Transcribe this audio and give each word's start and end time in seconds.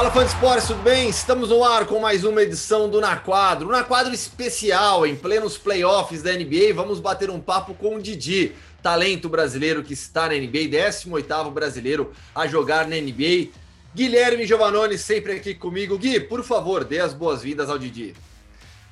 Fala 0.00 0.10
fã 0.12 0.24
de 0.24 0.30
esporte, 0.30 0.66
tudo 0.66 0.82
bem? 0.82 1.10
Estamos 1.10 1.50
no 1.50 1.62
ar 1.62 1.84
com 1.84 2.00
mais 2.00 2.24
uma 2.24 2.40
edição 2.40 2.88
do 2.88 3.02
Na 3.02 3.18
Quadro. 3.18 3.68
Na 3.68 3.84
Quadro 3.84 4.14
especial, 4.14 5.06
em 5.06 5.14
plenos 5.14 5.58
playoffs 5.58 6.22
da 6.22 6.32
NBA, 6.32 6.72
vamos 6.74 6.98
bater 6.98 7.28
um 7.28 7.38
papo 7.38 7.74
com 7.74 7.96
o 7.96 8.00
Didi, 8.00 8.52
talento 8.82 9.28
brasileiro 9.28 9.82
que 9.82 9.92
está 9.92 10.22
na 10.22 10.36
NBA, 10.36 10.70
18º 10.70 11.52
brasileiro 11.52 12.12
a 12.34 12.46
jogar 12.46 12.88
na 12.88 12.96
NBA. 12.96 13.50
Guilherme 13.94 14.46
Giovannone 14.46 14.96
sempre 14.96 15.32
aqui 15.32 15.54
comigo. 15.54 15.98
Gui, 15.98 16.18
por 16.18 16.42
favor, 16.42 16.82
dê 16.82 16.98
as 16.98 17.12
boas-vindas 17.12 17.68
ao 17.68 17.78
Didi. 17.78 18.14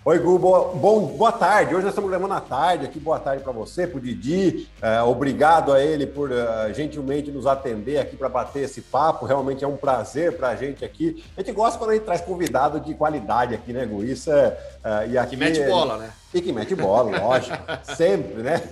Oi, 0.09 0.19
Gu, 0.21 0.39
boa, 0.39 0.73
bom, 0.75 1.05
boa 1.05 1.30
tarde. 1.30 1.75
Hoje 1.75 1.85
nós 1.85 1.93
estamos 1.93 2.09
gravando 2.09 2.33
à 2.33 2.41
tarde 2.41 2.87
aqui. 2.87 2.98
Boa 2.98 3.21
tarde 3.21 3.43
para 3.43 3.53
você, 3.53 3.87
para 3.87 3.98
o 3.98 4.01
Didi. 4.01 4.67
É, 4.81 5.03
obrigado 5.03 5.71
a 5.71 5.84
ele 5.84 6.07
por 6.07 6.31
uh, 6.31 6.73
gentilmente 6.73 7.31
nos 7.31 7.47
atender 7.47 7.98
aqui 7.98 8.17
para 8.17 8.31
bater 8.31 8.62
esse 8.62 8.81
papo. 8.81 9.27
Realmente 9.27 9.62
é 9.62 9.69
um 9.69 9.77
prazer 9.77 10.39
para 10.39 10.48
a 10.48 10.57
gente 10.57 10.83
aqui. 10.83 11.23
A 11.37 11.43
gente 11.43 11.53
gosta 11.53 11.79
quando 11.79 11.91
a 11.91 11.93
gente 11.93 12.07
traz 12.07 12.23
convidado 12.23 12.81
de 12.81 12.95
qualidade 12.95 13.55
aqui, 13.55 13.71
né, 13.71 13.84
Gu? 13.84 14.03
Isso 14.03 14.33
é. 14.33 14.59
Uh, 14.83 15.11
e 15.11 15.19
aqui, 15.19 15.37
que 15.37 15.37
mete 15.37 15.62
bola, 15.67 15.98
né? 15.98 16.11
E 16.33 16.41
que 16.41 16.53
mete 16.55 16.75
bola, 16.75 17.20
lógico. 17.20 17.59
sempre, 17.95 18.43
né? 18.43 18.62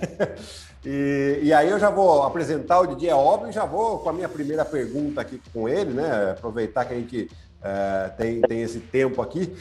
E, 0.83 1.41
e, 1.43 1.53
aí 1.53 1.69
eu 1.69 1.77
já 1.77 1.91
vou 1.91 2.23
apresentar 2.23 2.79
o 2.79 2.87
Didi, 2.87 3.09
é 3.09 3.13
óbvio, 3.13 3.51
e 3.51 3.53
já 3.53 3.63
vou 3.63 3.99
com 3.99 4.09
a 4.09 4.13
minha 4.13 4.27
primeira 4.27 4.65
pergunta 4.65 5.21
aqui 5.21 5.39
com 5.53 5.69
ele, 5.69 5.93
né? 5.93 6.31
Aproveitar 6.31 6.85
que 6.85 6.95
a 6.95 6.97
gente 6.97 7.29
tem, 8.17 8.41
tem 8.41 8.61
esse 8.63 8.79
tempo 8.79 9.21
aqui. 9.21 9.55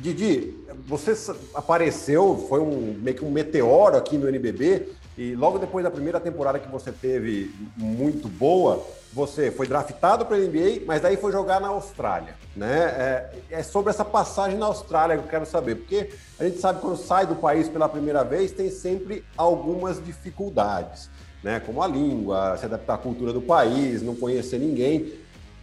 Didi, 0.00 0.56
você 0.86 1.14
apareceu, 1.54 2.46
foi 2.48 2.58
um, 2.58 2.98
meio 3.00 3.16
que 3.16 3.24
um 3.24 3.30
meteoro 3.30 3.96
aqui 3.96 4.16
no 4.16 4.28
NBB, 4.28 4.88
e 5.18 5.34
logo 5.34 5.58
depois 5.58 5.84
da 5.84 5.90
primeira 5.90 6.18
temporada 6.18 6.58
que 6.58 6.70
você 6.70 6.90
teve 6.90 7.54
muito 7.76 8.26
boa, 8.26 8.82
você 9.12 9.50
foi 9.50 9.66
draftado 9.66 10.24
para 10.24 10.36
a 10.36 10.40
NBA, 10.40 10.84
mas 10.86 11.02
daí 11.02 11.18
foi 11.18 11.30
jogar 11.30 11.60
na 11.60 11.68
Austrália, 11.68 12.34
né? 12.56 12.78
É, 12.78 13.30
é, 13.50 13.62
sobre 13.62 13.90
essa 13.90 14.04
passagem 14.04 14.56
na 14.56 14.66
Austrália 14.66 15.18
que 15.18 15.24
eu 15.24 15.28
quero 15.28 15.44
saber, 15.44 15.74
porque 15.74 16.08
a 16.38 16.44
gente 16.44 16.58
sabe 16.58 16.78
que 16.78 16.86
quando 16.86 16.96
sai 16.96 17.26
do 17.26 17.34
país 17.34 17.68
pela 17.68 17.86
primeira 17.86 18.24
vez 18.24 18.52
tem 18.52 18.70
sempre 18.70 19.22
algumas 19.36 20.02
dificuldades, 20.02 21.10
né? 21.44 21.60
Como 21.60 21.82
a 21.82 21.86
língua, 21.86 22.56
se 22.56 22.64
adaptar 22.64 22.94
à 22.94 22.98
cultura 22.98 23.34
do 23.34 23.42
país, 23.42 24.00
não 24.00 24.16
conhecer 24.16 24.58
ninguém. 24.58 25.12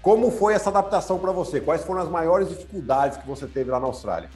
Como 0.02 0.32
foi 0.32 0.54
essa 0.54 0.70
adaptação 0.70 1.20
para 1.20 1.32
você? 1.32 1.60
Quais 1.60 1.84
foram 1.84 2.02
as 2.02 2.10
maiores 2.10 2.50
dificuldades 2.50 3.18
que 3.18 3.28
você 3.28 3.46
teve 3.48 3.70
lá 3.70 3.80
na 3.80 3.88
Austrália? 3.88 4.30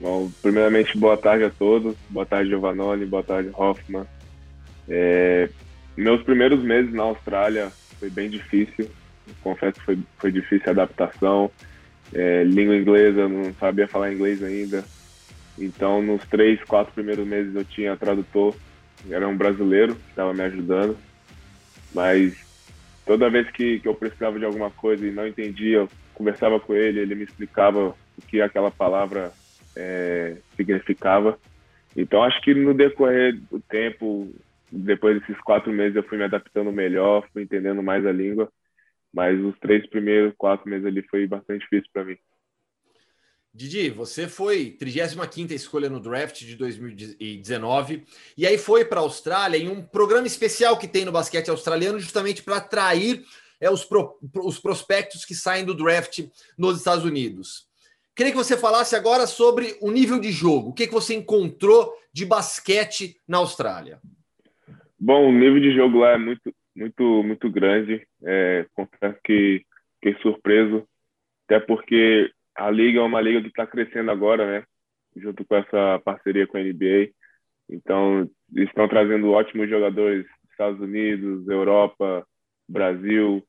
Bom, 0.00 0.30
primeiramente, 0.40 0.96
boa 0.96 1.16
tarde 1.16 1.44
a 1.44 1.50
todos. 1.50 1.96
Boa 2.08 2.24
tarde, 2.24 2.50
Giovanni. 2.50 3.04
Boa 3.04 3.22
tarde, 3.22 3.50
Hoffman. 3.52 4.06
É, 4.88 5.50
meus 5.96 6.22
primeiros 6.22 6.62
meses 6.62 6.92
na 6.92 7.02
Austrália 7.02 7.72
foi 7.98 8.08
bem 8.08 8.30
difícil. 8.30 8.88
Confesso 9.42 9.74
que 9.74 9.84
foi, 9.84 9.98
foi 10.18 10.32
difícil 10.32 10.68
a 10.68 10.70
adaptação. 10.70 11.50
É, 12.14 12.44
língua 12.44 12.76
inglesa, 12.76 13.28
não 13.28 13.52
sabia 13.54 13.88
falar 13.88 14.12
inglês 14.12 14.42
ainda. 14.42 14.84
Então, 15.58 16.00
nos 16.00 16.24
três, 16.26 16.62
quatro 16.64 16.94
primeiros 16.94 17.26
meses 17.26 17.54
eu 17.54 17.64
tinha 17.64 17.96
tradutor, 17.96 18.54
era 19.10 19.26
um 19.26 19.36
brasileiro 19.36 19.96
que 19.96 20.10
estava 20.10 20.32
me 20.32 20.42
ajudando. 20.42 20.96
Mas 21.92 22.34
toda 23.08 23.30
vez 23.30 23.50
que, 23.50 23.80
que 23.80 23.88
eu 23.88 23.94
precisava 23.94 24.38
de 24.38 24.44
alguma 24.44 24.70
coisa 24.70 25.04
e 25.04 25.10
não 25.10 25.26
entendia, 25.26 25.78
eu 25.78 25.88
conversava 26.12 26.60
com 26.60 26.74
ele, 26.74 27.00
ele 27.00 27.14
me 27.14 27.24
explicava 27.24 27.88
o 27.88 28.22
que 28.28 28.42
aquela 28.42 28.70
palavra 28.70 29.32
é, 29.74 30.36
significava. 30.54 31.38
Então, 31.96 32.22
acho 32.22 32.38
que 32.42 32.52
no 32.52 32.74
decorrer 32.74 33.40
do 33.50 33.60
tempo, 33.60 34.30
depois 34.70 35.18
desses 35.18 35.40
quatro 35.40 35.72
meses, 35.72 35.96
eu 35.96 36.02
fui 36.02 36.18
me 36.18 36.24
adaptando 36.24 36.70
melhor, 36.70 37.26
fui 37.32 37.44
entendendo 37.44 37.82
mais 37.82 38.04
a 38.04 38.12
língua. 38.12 38.52
Mas 39.10 39.40
os 39.40 39.58
três 39.58 39.88
primeiros, 39.88 40.34
quatro 40.36 40.68
meses 40.68 40.84
ali 40.84 41.00
foi 41.00 41.26
bastante 41.26 41.62
difícil 41.62 41.88
para 41.90 42.04
mim. 42.04 42.16
Didi, 43.58 43.90
você 43.90 44.28
foi 44.28 44.76
35ª 44.80 45.50
escolha 45.50 45.90
no 45.90 45.98
draft 45.98 46.44
de 46.44 46.54
2019 46.54 48.04
e 48.36 48.46
aí 48.46 48.56
foi 48.56 48.84
para 48.84 49.00
a 49.00 49.02
Austrália 49.02 49.58
em 49.58 49.68
um 49.68 49.82
programa 49.82 50.28
especial 50.28 50.78
que 50.78 50.86
tem 50.86 51.04
no 51.04 51.10
basquete 51.10 51.50
australiano 51.50 51.98
justamente 51.98 52.40
para 52.40 52.58
atrair 52.58 53.24
é, 53.60 53.68
os, 53.68 53.84
pro, 53.84 54.16
os 54.44 54.60
prospectos 54.60 55.24
que 55.24 55.34
saem 55.34 55.64
do 55.64 55.74
draft 55.74 56.24
nos 56.56 56.78
Estados 56.78 57.04
Unidos. 57.04 57.66
Queria 58.14 58.30
que 58.30 58.38
você 58.38 58.56
falasse 58.56 58.94
agora 58.94 59.26
sobre 59.26 59.76
o 59.80 59.90
nível 59.90 60.20
de 60.20 60.30
jogo. 60.30 60.68
O 60.68 60.72
que, 60.72 60.86
que 60.86 60.94
você 60.94 61.16
encontrou 61.16 61.92
de 62.12 62.24
basquete 62.24 63.16
na 63.26 63.38
Austrália? 63.38 64.00
Bom, 64.96 65.30
o 65.30 65.32
nível 65.32 65.58
de 65.58 65.74
jogo 65.74 65.98
lá 65.98 66.12
é 66.12 66.18
muito, 66.18 66.54
muito, 66.76 67.24
muito 67.24 67.50
grande. 67.50 68.06
É, 68.22 68.66
confesso 68.72 69.18
que 69.24 69.64
fiquei 70.00 70.22
surpreso, 70.22 70.86
até 71.44 71.58
porque 71.58 72.30
a 72.58 72.70
liga 72.70 72.98
é 72.98 73.02
uma 73.02 73.20
liga 73.20 73.40
que 73.40 73.48
está 73.48 73.66
crescendo 73.66 74.10
agora, 74.10 74.44
né? 74.44 74.64
Junto 75.16 75.44
com 75.44 75.54
essa 75.54 76.00
parceria 76.04 76.46
com 76.46 76.56
a 76.56 76.60
NBA. 76.60 77.10
Então, 77.70 78.28
estão 78.56 78.88
trazendo 78.88 79.30
ótimos 79.30 79.70
jogadores 79.70 80.24
dos 80.24 80.50
Estados 80.50 80.80
Unidos, 80.80 81.46
Europa, 81.48 82.26
Brasil. 82.68 83.44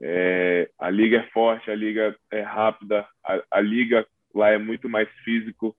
É, 0.00 0.68
a 0.78 0.90
liga 0.90 1.18
é 1.18 1.30
forte, 1.30 1.70
a 1.70 1.74
liga 1.74 2.16
é 2.30 2.40
rápida, 2.40 3.06
a, 3.24 3.40
a 3.52 3.60
liga 3.60 4.04
lá 4.34 4.50
é 4.50 4.58
muito 4.58 4.88
mais 4.88 5.08
físico. 5.24 5.76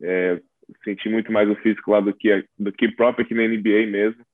É, 0.00 0.40
senti 0.84 1.08
muito 1.08 1.32
mais 1.32 1.50
o 1.50 1.56
físico 1.56 1.90
lá 1.90 2.00
do 2.00 2.14
que, 2.14 2.44
do 2.56 2.72
que 2.72 2.94
próprio 2.94 3.24
aqui 3.24 3.34
na 3.34 3.42
NBA 3.42 3.90
mesmo. 3.90 4.24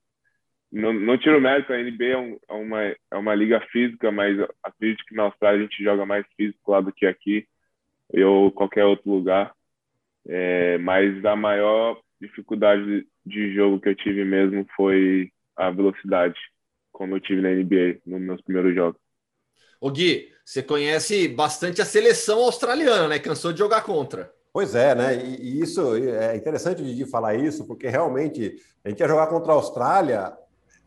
Não, 0.70 0.92
não 0.92 1.16
tiro 1.16 1.40
mérito, 1.40 1.72
a 1.72 1.78
NBA 1.78 2.04
é, 2.04 2.16
um, 2.18 2.38
é, 2.48 2.54
uma, 2.54 2.82
é 2.82 3.16
uma 3.16 3.34
liga 3.34 3.58
física, 3.72 4.12
mas 4.12 4.36
acredito 4.62 5.02
que 5.06 5.14
na 5.14 5.24
Austrália 5.24 5.60
a 5.60 5.62
gente 5.62 5.82
joga 5.82 6.04
mais 6.04 6.26
físico 6.36 6.70
lá 6.70 6.80
do 6.82 6.92
que 6.92 7.06
aqui 7.06 7.46
ou 8.14 8.50
qualquer 8.50 8.84
outro 8.84 9.10
lugar. 9.10 9.54
É, 10.26 10.78
mas 10.78 11.24
a 11.24 11.34
maior 11.34 11.98
dificuldade 12.20 13.06
de 13.24 13.54
jogo 13.54 13.80
que 13.80 13.88
eu 13.88 13.94
tive 13.94 14.24
mesmo 14.24 14.66
foi 14.76 15.30
a 15.56 15.70
velocidade, 15.70 16.38
como 16.92 17.16
eu 17.16 17.20
tive 17.20 17.40
na 17.40 17.50
NBA 17.50 18.00
nos 18.06 18.20
meus 18.20 18.40
primeiros 18.42 18.74
jogos. 18.74 19.00
O 19.80 19.90
Gui, 19.90 20.30
você 20.44 20.62
conhece 20.62 21.28
bastante 21.28 21.80
a 21.80 21.86
seleção 21.86 22.40
australiana, 22.40 23.08
né? 23.08 23.18
Cansou 23.18 23.52
de 23.52 23.58
jogar 23.58 23.82
contra. 23.82 24.30
Pois 24.52 24.74
é, 24.74 24.94
né? 24.94 25.16
E, 25.24 25.58
e 25.58 25.60
isso 25.60 25.94
é 25.96 26.36
interessante 26.36 26.82
de 26.82 27.06
falar 27.06 27.34
isso, 27.36 27.66
porque 27.66 27.88
realmente 27.88 28.56
a 28.84 28.88
gente 28.88 29.00
ia 29.00 29.08
jogar 29.08 29.28
contra 29.28 29.52
a 29.52 29.54
Austrália, 29.54 30.32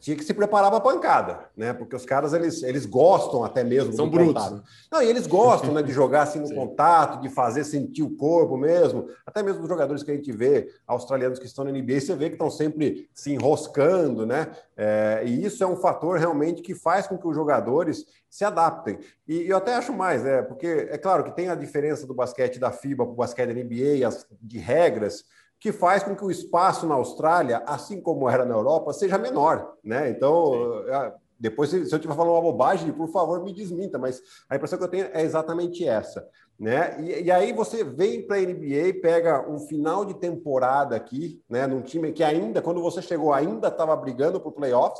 tinha 0.03 0.17
que 0.17 0.25
se 0.25 0.33
preparar 0.33 0.69
para 0.69 0.79
a 0.79 0.81
pancada, 0.81 1.39
né? 1.55 1.71
Porque 1.71 1.95
os 1.95 2.05
caras 2.05 2.33
eles, 2.33 2.61
eles 2.61 2.85
gostam 2.85 3.41
até 3.41 3.63
mesmo 3.63 3.93
São 3.93 4.03
do 4.03 4.11
brutos. 4.11 4.33
contato. 4.33 4.63
Não, 4.91 5.01
e 5.01 5.07
eles 5.07 5.25
gostam, 5.25 5.73
né, 5.73 5.81
de 5.81 5.93
jogar 5.95 6.23
assim 6.23 6.39
no 6.39 6.47
Sim. 6.47 6.55
contato, 6.55 7.21
de 7.21 7.29
fazer 7.29 7.63
sentir 7.63 8.03
o 8.03 8.09
corpo 8.09 8.57
mesmo. 8.57 9.07
Até 9.25 9.41
mesmo 9.41 9.63
os 9.63 9.69
jogadores 9.69 10.03
que 10.03 10.11
a 10.11 10.13
gente 10.13 10.29
vê, 10.29 10.69
australianos 10.85 11.39
que 11.39 11.45
estão 11.45 11.63
na 11.63 11.71
NBA, 11.71 12.01
você 12.01 12.15
vê 12.15 12.27
que 12.27 12.35
estão 12.35 12.51
sempre 12.51 13.09
se 13.13 13.31
enroscando, 13.31 14.25
né? 14.25 14.51
É, 14.75 15.23
e 15.25 15.45
isso 15.45 15.63
é 15.63 15.67
um 15.67 15.77
fator 15.77 16.19
realmente 16.19 16.61
que 16.61 16.75
faz 16.75 17.07
com 17.07 17.17
que 17.17 17.25
os 17.25 17.33
jogadores 17.33 18.05
se 18.29 18.43
adaptem. 18.43 18.99
E, 19.25 19.47
eu 19.47 19.55
até 19.55 19.73
acho 19.73 19.93
mais, 19.93 20.21
né? 20.21 20.41
Porque 20.41 20.67
é 20.67 20.97
claro 20.97 21.23
que 21.23 21.33
tem 21.33 21.47
a 21.47 21.55
diferença 21.55 22.05
do 22.05 22.13
basquete 22.13 22.59
da 22.59 22.73
FIBA 22.73 23.05
para 23.05 23.13
o 23.13 23.15
basquete 23.15 23.53
da 23.53 23.63
NBA, 23.63 24.05
as, 24.05 24.27
de 24.41 24.57
regras 24.57 25.23
que 25.63 25.71
faz 25.71 26.03
com 26.03 26.13
que 26.13 26.25
o 26.25 26.29
espaço 26.29 26.85
na 26.85 26.95
Austrália, 26.95 27.63
assim 27.65 28.01
como 28.01 28.29
era 28.29 28.43
na 28.43 28.53
Europa, 28.53 28.91
seja 28.91 29.17
menor, 29.17 29.75
né? 29.81 30.09
Então, 30.09 30.83
é, 30.89 31.13
depois, 31.39 31.69
se 31.69 31.77
eu 31.77 31.83
estiver 31.83 32.13
falando 32.13 32.33
uma 32.33 32.41
bobagem, 32.41 32.91
por 32.91 33.07
favor, 33.07 33.41
me 33.41 33.53
desminta, 33.53 33.97
mas 33.97 34.21
a 34.49 34.57
impressão 34.57 34.77
que 34.77 34.83
eu 34.83 34.89
tenho 34.89 35.07
é 35.13 35.21
exatamente 35.21 35.87
essa, 35.87 36.27
né? 36.59 36.97
E, 36.99 37.23
e 37.23 37.31
aí 37.31 37.53
você 37.53 37.81
vem 37.81 38.27
para 38.27 38.35
a 38.35 38.41
NBA, 38.41 38.99
pega 39.01 39.49
um 39.49 39.57
final 39.57 40.03
de 40.03 40.15
temporada 40.15 40.97
aqui, 40.97 41.41
né? 41.49 41.65
Num 41.65 41.81
time 41.81 42.11
que 42.11 42.25
ainda, 42.25 42.61
quando 42.61 42.81
você 42.81 43.01
chegou, 43.01 43.31
ainda 43.31 43.69
estava 43.69 43.95
brigando 43.95 44.41
por 44.41 44.51
playoffs, 44.51 44.99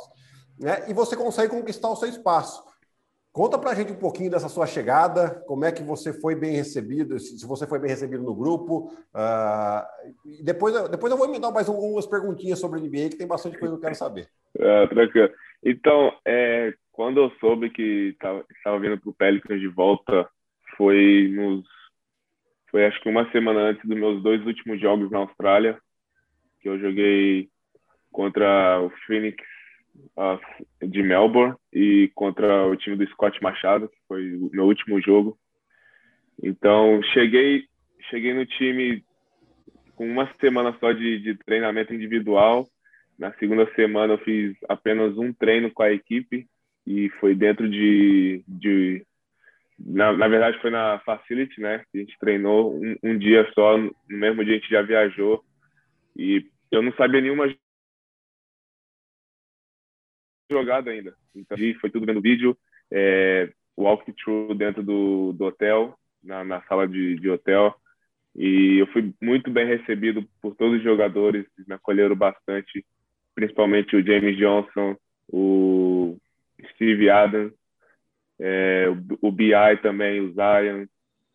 né? 0.58 0.82
E 0.88 0.94
você 0.94 1.14
consegue 1.14 1.54
conquistar 1.54 1.90
o 1.90 1.96
seu 1.96 2.08
espaço. 2.08 2.64
Conta 3.34 3.58
para 3.58 3.72
a 3.72 3.74
gente 3.74 3.90
um 3.90 3.98
pouquinho 3.98 4.30
dessa 4.30 4.48
sua 4.48 4.64
chegada, 4.64 5.42
como 5.48 5.64
é 5.64 5.72
que 5.72 5.82
você 5.82 6.12
foi 6.12 6.36
bem 6.36 6.54
recebido, 6.54 7.18
se 7.18 7.44
você 7.44 7.66
foi 7.66 7.80
bem 7.80 7.90
recebido 7.90 8.22
no 8.22 8.32
grupo. 8.32 8.94
Uh, 9.12 10.44
depois, 10.44 10.72
depois 10.88 11.10
eu 11.10 11.18
vou 11.18 11.26
emendar 11.26 11.52
mais 11.52 11.68
algumas 11.68 12.06
perguntinhas 12.06 12.60
sobre 12.60 12.78
o 12.78 12.82
NBA, 12.84 13.08
que 13.10 13.18
tem 13.18 13.26
bastante 13.26 13.58
coisa 13.58 13.74
que 13.74 13.78
eu 13.78 13.82
quero 13.82 13.96
saber. 13.96 14.28
É, 14.56 14.86
tranquilo. 14.86 15.30
Então, 15.64 16.16
é, 16.24 16.74
quando 16.92 17.22
eu 17.22 17.30
soube 17.40 17.70
que 17.70 18.16
estava 18.16 18.78
vindo 18.78 19.00
para 19.00 19.10
o 19.10 19.14
Pelicans 19.14 19.60
de 19.60 19.66
volta, 19.66 20.28
foi 20.76 21.28
nos 21.34 21.64
foi 22.70 22.86
acho 22.86 23.00
que 23.00 23.08
uma 23.08 23.28
semana 23.32 23.62
antes 23.62 23.84
dos 23.84 23.98
meus 23.98 24.22
dois 24.22 24.46
últimos 24.46 24.80
jogos 24.80 25.10
na 25.10 25.18
Austrália, 25.18 25.76
que 26.60 26.68
eu 26.68 26.78
joguei 26.78 27.48
contra 28.12 28.80
o 28.80 28.90
Phoenix 29.08 29.42
de 30.82 31.02
Melbourne 31.02 31.54
e 31.72 32.10
contra 32.14 32.66
o 32.66 32.76
time 32.76 32.96
do 32.96 33.06
Scott 33.08 33.42
Machado, 33.42 33.88
que 33.88 33.96
foi 34.06 34.34
o 34.36 34.50
meu 34.52 34.64
último 34.64 35.00
jogo. 35.00 35.38
Então, 36.42 37.00
cheguei, 37.12 37.64
cheguei 38.10 38.32
no 38.34 38.46
time 38.46 39.04
com 39.94 40.06
uma 40.06 40.32
semana 40.40 40.76
só 40.78 40.92
de, 40.92 41.18
de 41.20 41.34
treinamento 41.44 41.94
individual. 41.94 42.66
Na 43.18 43.32
segunda 43.34 43.72
semana 43.74 44.14
eu 44.14 44.18
fiz 44.18 44.56
apenas 44.68 45.16
um 45.16 45.32
treino 45.32 45.70
com 45.70 45.82
a 45.82 45.92
equipe 45.92 46.46
e 46.86 47.08
foi 47.20 47.34
dentro 47.34 47.68
de, 47.68 48.44
de 48.46 49.06
na, 49.78 50.12
na 50.12 50.28
verdade 50.28 50.60
foi 50.60 50.70
na 50.70 51.00
Facility, 51.00 51.60
né? 51.60 51.84
A 51.94 51.98
gente 51.98 52.18
treinou 52.18 52.74
um, 52.74 52.96
um 53.02 53.18
dia 53.18 53.48
só, 53.54 53.78
no 53.78 53.92
mesmo 54.08 54.44
dia 54.44 54.54
a 54.54 54.58
gente 54.58 54.70
já 54.70 54.82
viajou 54.82 55.44
e 56.16 56.44
eu 56.70 56.82
não 56.82 56.92
sabia 56.94 57.20
nenhuma 57.20 57.48
jogada 60.50 60.90
ainda. 60.90 61.14
Então, 61.34 61.56
foi 61.80 61.90
tudo 61.90 62.06
vendo 62.06 62.20
vídeo, 62.20 62.56
é, 62.90 63.50
walkthrough 63.76 64.54
dentro 64.54 64.82
do, 64.82 65.32
do 65.32 65.44
hotel, 65.44 65.98
na, 66.22 66.44
na 66.44 66.62
sala 66.62 66.86
de, 66.86 67.16
de 67.16 67.30
hotel. 67.30 67.74
E 68.36 68.78
eu 68.78 68.86
fui 68.88 69.12
muito 69.20 69.50
bem 69.50 69.66
recebido 69.66 70.26
por 70.42 70.54
todos 70.56 70.78
os 70.78 70.82
jogadores, 70.82 71.46
me 71.66 71.74
acolheram 71.74 72.16
bastante, 72.16 72.84
principalmente 73.34 73.96
o 73.96 74.04
James 74.04 74.36
Johnson, 74.36 74.96
o 75.28 76.16
Steve 76.72 77.08
Adams, 77.08 77.52
é, 78.38 78.86
o, 78.88 79.28
o 79.28 79.32
BI 79.32 79.52
também, 79.82 80.20
o 80.20 80.32
Zion, 80.32 80.86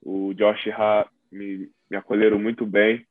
o 0.01 0.33
Josh 0.33 0.67
Hart, 0.67 1.09
me, 1.31 1.69
me 1.89 1.97
acolheram 1.97 2.39
muito 2.39 2.65
bem. 2.65 3.05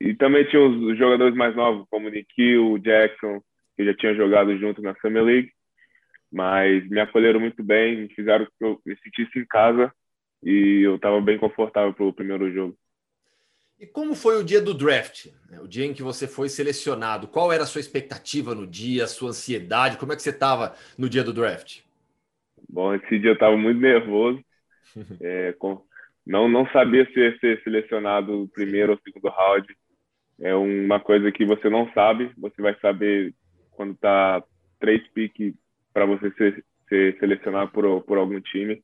E 0.00 0.14
também 0.14 0.44
tinha 0.44 0.60
os 0.62 0.98
jogadores 0.98 1.34
mais 1.34 1.54
novos, 1.56 1.86
como 1.88 2.08
o 2.08 2.10
Nikhil, 2.10 2.72
o 2.72 2.78
Jackson, 2.78 3.40
que 3.76 3.84
já 3.84 3.94
tinha 3.94 4.14
jogado 4.14 4.56
junto 4.58 4.82
na 4.82 4.94
Summer 4.96 5.22
League. 5.22 5.52
Mas 6.32 6.88
me 6.88 7.00
acolheram 7.00 7.38
muito 7.40 7.62
bem, 7.62 7.96
me 7.96 8.14
fizeram 8.14 8.44
que 8.46 8.64
eu 8.64 8.80
me 8.84 8.96
sentisse 8.96 9.38
em 9.38 9.46
casa 9.46 9.92
e 10.42 10.82
eu 10.84 10.96
estava 10.96 11.20
bem 11.20 11.38
confortável 11.38 11.94
para 11.94 12.04
o 12.04 12.12
primeiro 12.12 12.52
jogo. 12.52 12.76
E 13.78 13.86
como 13.86 14.14
foi 14.14 14.40
o 14.40 14.44
dia 14.44 14.60
do 14.60 14.72
draft? 14.72 15.26
O 15.60 15.66
dia 15.66 15.84
em 15.84 15.92
que 15.92 16.02
você 16.02 16.28
foi 16.28 16.48
selecionado? 16.48 17.28
Qual 17.28 17.52
era 17.52 17.64
a 17.64 17.66
sua 17.66 17.80
expectativa 17.80 18.54
no 18.54 18.66
dia, 18.66 19.04
a 19.04 19.08
sua 19.08 19.30
ansiedade? 19.30 19.96
Como 19.96 20.12
é 20.12 20.16
que 20.16 20.22
você 20.22 20.30
estava 20.30 20.74
no 20.96 21.08
dia 21.08 21.24
do 21.24 21.32
draft? 21.32 21.80
Bom, 22.68 22.94
esse 22.94 23.18
dia 23.18 23.30
eu 23.30 23.34
estava 23.34 23.56
muito 23.56 23.80
nervoso. 23.80 24.42
É, 25.20 25.52
com, 25.54 25.82
não, 26.24 26.48
não 26.48 26.68
sabia 26.68 27.04
se 27.06 27.18
ia 27.18 27.36
ser 27.40 27.60
selecionado 27.64 28.48
primeiro 28.54 28.92
ou 28.92 29.00
segundo 29.02 29.28
round. 29.28 29.66
É 30.40 30.54
uma 30.54 31.00
coisa 31.00 31.32
que 31.32 31.44
você 31.44 31.68
não 31.68 31.92
sabe. 31.92 32.30
Você 32.38 32.62
vai 32.62 32.78
saber 32.78 33.34
quando 33.74 33.92
está 33.92 34.42
três 34.80 35.06
piques 35.08 35.54
para 35.92 36.04
você 36.04 36.30
ser, 36.32 36.64
ser 36.88 37.18
selecionado 37.18 37.70
por, 37.70 38.02
por 38.02 38.18
algum 38.18 38.40
time. 38.40 38.82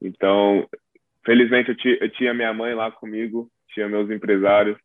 Então, 0.00 0.68
felizmente 1.24 1.70
eu, 1.70 1.96
eu 2.00 2.10
tinha 2.10 2.34
minha 2.34 2.52
mãe 2.52 2.74
lá 2.74 2.90
comigo, 2.90 3.50
tinha 3.68 3.88
meus 3.88 4.10
empresários, 4.10 4.78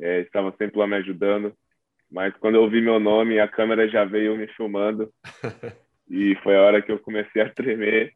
é, 0.00 0.20
estavam 0.20 0.52
sempre 0.56 0.78
lá 0.78 0.86
me 0.86 0.96
ajudando. 0.96 1.54
Mas 2.10 2.34
quando 2.36 2.56
eu 2.56 2.62
ouvi 2.62 2.80
meu 2.80 3.00
nome, 3.00 3.40
a 3.40 3.48
câmera 3.48 3.88
já 3.88 4.04
veio 4.04 4.36
me 4.36 4.46
filmando. 4.48 5.12
e 6.08 6.36
foi 6.42 6.56
a 6.56 6.62
hora 6.62 6.82
que 6.82 6.92
eu 6.92 6.98
comecei 6.98 7.42
a 7.42 7.50
tremer. 7.50 8.12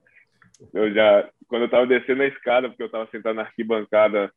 Eu 0.73 0.93
já, 0.93 1.29
quando 1.49 1.62
eu 1.62 1.67
estava 1.67 1.87
descendo 1.87 2.23
a 2.23 2.27
escada, 2.27 2.69
porque 2.69 2.83
eu 2.83 2.87
estava 2.87 3.09
sentado 3.11 3.35
na 3.35 3.43
arquibancada, 3.43 4.33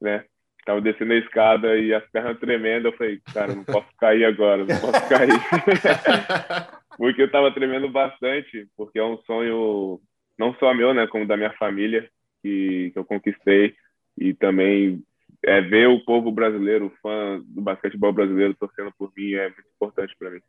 né? 0.00 0.24
Tava 0.66 0.80
descendo 0.80 1.12
a 1.12 1.16
escada 1.16 1.76
e 1.78 1.94
as 1.94 2.04
pernas 2.10 2.40
tremendo, 2.40 2.88
eu 2.88 2.92
falei, 2.92 3.20
cara, 3.32 3.54
não 3.54 3.62
posso 3.62 3.86
cair 3.98 4.24
agora, 4.24 4.64
não 4.64 4.80
posso 4.80 5.08
cair. 5.08 5.30
porque 6.98 7.22
eu 7.22 7.26
estava 7.26 7.52
tremendo 7.52 7.88
bastante, 7.88 8.66
porque 8.76 8.98
é 8.98 9.04
um 9.04 9.16
sonho 9.18 10.00
não 10.36 10.52
só 10.54 10.74
meu, 10.74 10.92
né, 10.92 11.06
como 11.06 11.24
da 11.24 11.36
minha 11.36 11.52
família, 11.52 12.10
que, 12.42 12.90
que 12.92 12.98
eu 12.98 13.04
conquistei 13.04 13.76
e 14.18 14.34
também 14.34 15.02
é, 15.44 15.60
ver 15.60 15.88
o 15.88 16.04
povo 16.04 16.32
brasileiro, 16.32 16.86
o 16.86 16.92
fã 17.00 17.40
do 17.46 17.62
basquetebol 17.62 18.12
brasileiro 18.12 18.54
torcendo 18.54 18.92
por 18.98 19.12
mim 19.16 19.34
é 19.34 19.44
muito 19.44 19.68
importante 19.72 20.16
para 20.18 20.30
mim. 20.30 20.40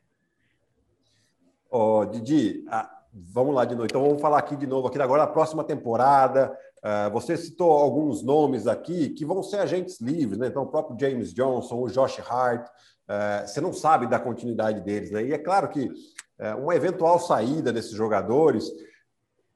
Ó, 1.69 2.01
oh, 2.01 2.05
Didi, 2.05 2.65
ah, 2.69 2.89
vamos 3.13 3.53
lá 3.53 3.65
de 3.65 3.75
novo. 3.75 3.85
Então 3.85 4.01
vamos 4.01 4.19
falar 4.19 4.39
aqui 4.39 4.55
de 4.55 4.65
novo 4.65 4.87
aqui 4.87 4.99
agora 4.99 5.23
a 5.23 5.27
próxima 5.27 5.63
temporada. 5.63 6.57
Uh, 6.77 7.11
você 7.11 7.35
citou 7.35 7.71
alguns 7.71 8.23
nomes 8.23 8.67
aqui 8.67 9.09
que 9.09 9.25
vão 9.25 9.41
ser 9.41 9.57
agentes 9.57 9.99
livres, 9.99 10.37
né? 10.37 10.47
Então 10.47 10.63
o 10.63 10.67
próprio 10.67 10.97
James 10.99 11.33
Johnson, 11.33 11.81
o 11.81 11.89
Josh 11.89 12.19
Hart. 12.19 12.67
Uh, 13.09 13.47
você 13.47 13.61
não 13.61 13.73
sabe 13.73 14.07
da 14.07 14.19
continuidade 14.19 14.81
deles, 14.81 15.11
né? 15.11 15.23
E 15.23 15.33
é 15.33 15.37
claro 15.37 15.69
que 15.69 15.85
uh, 15.85 16.61
uma 16.61 16.75
eventual 16.75 17.19
saída 17.19 17.71
desses 17.73 17.91
jogadores 17.91 18.69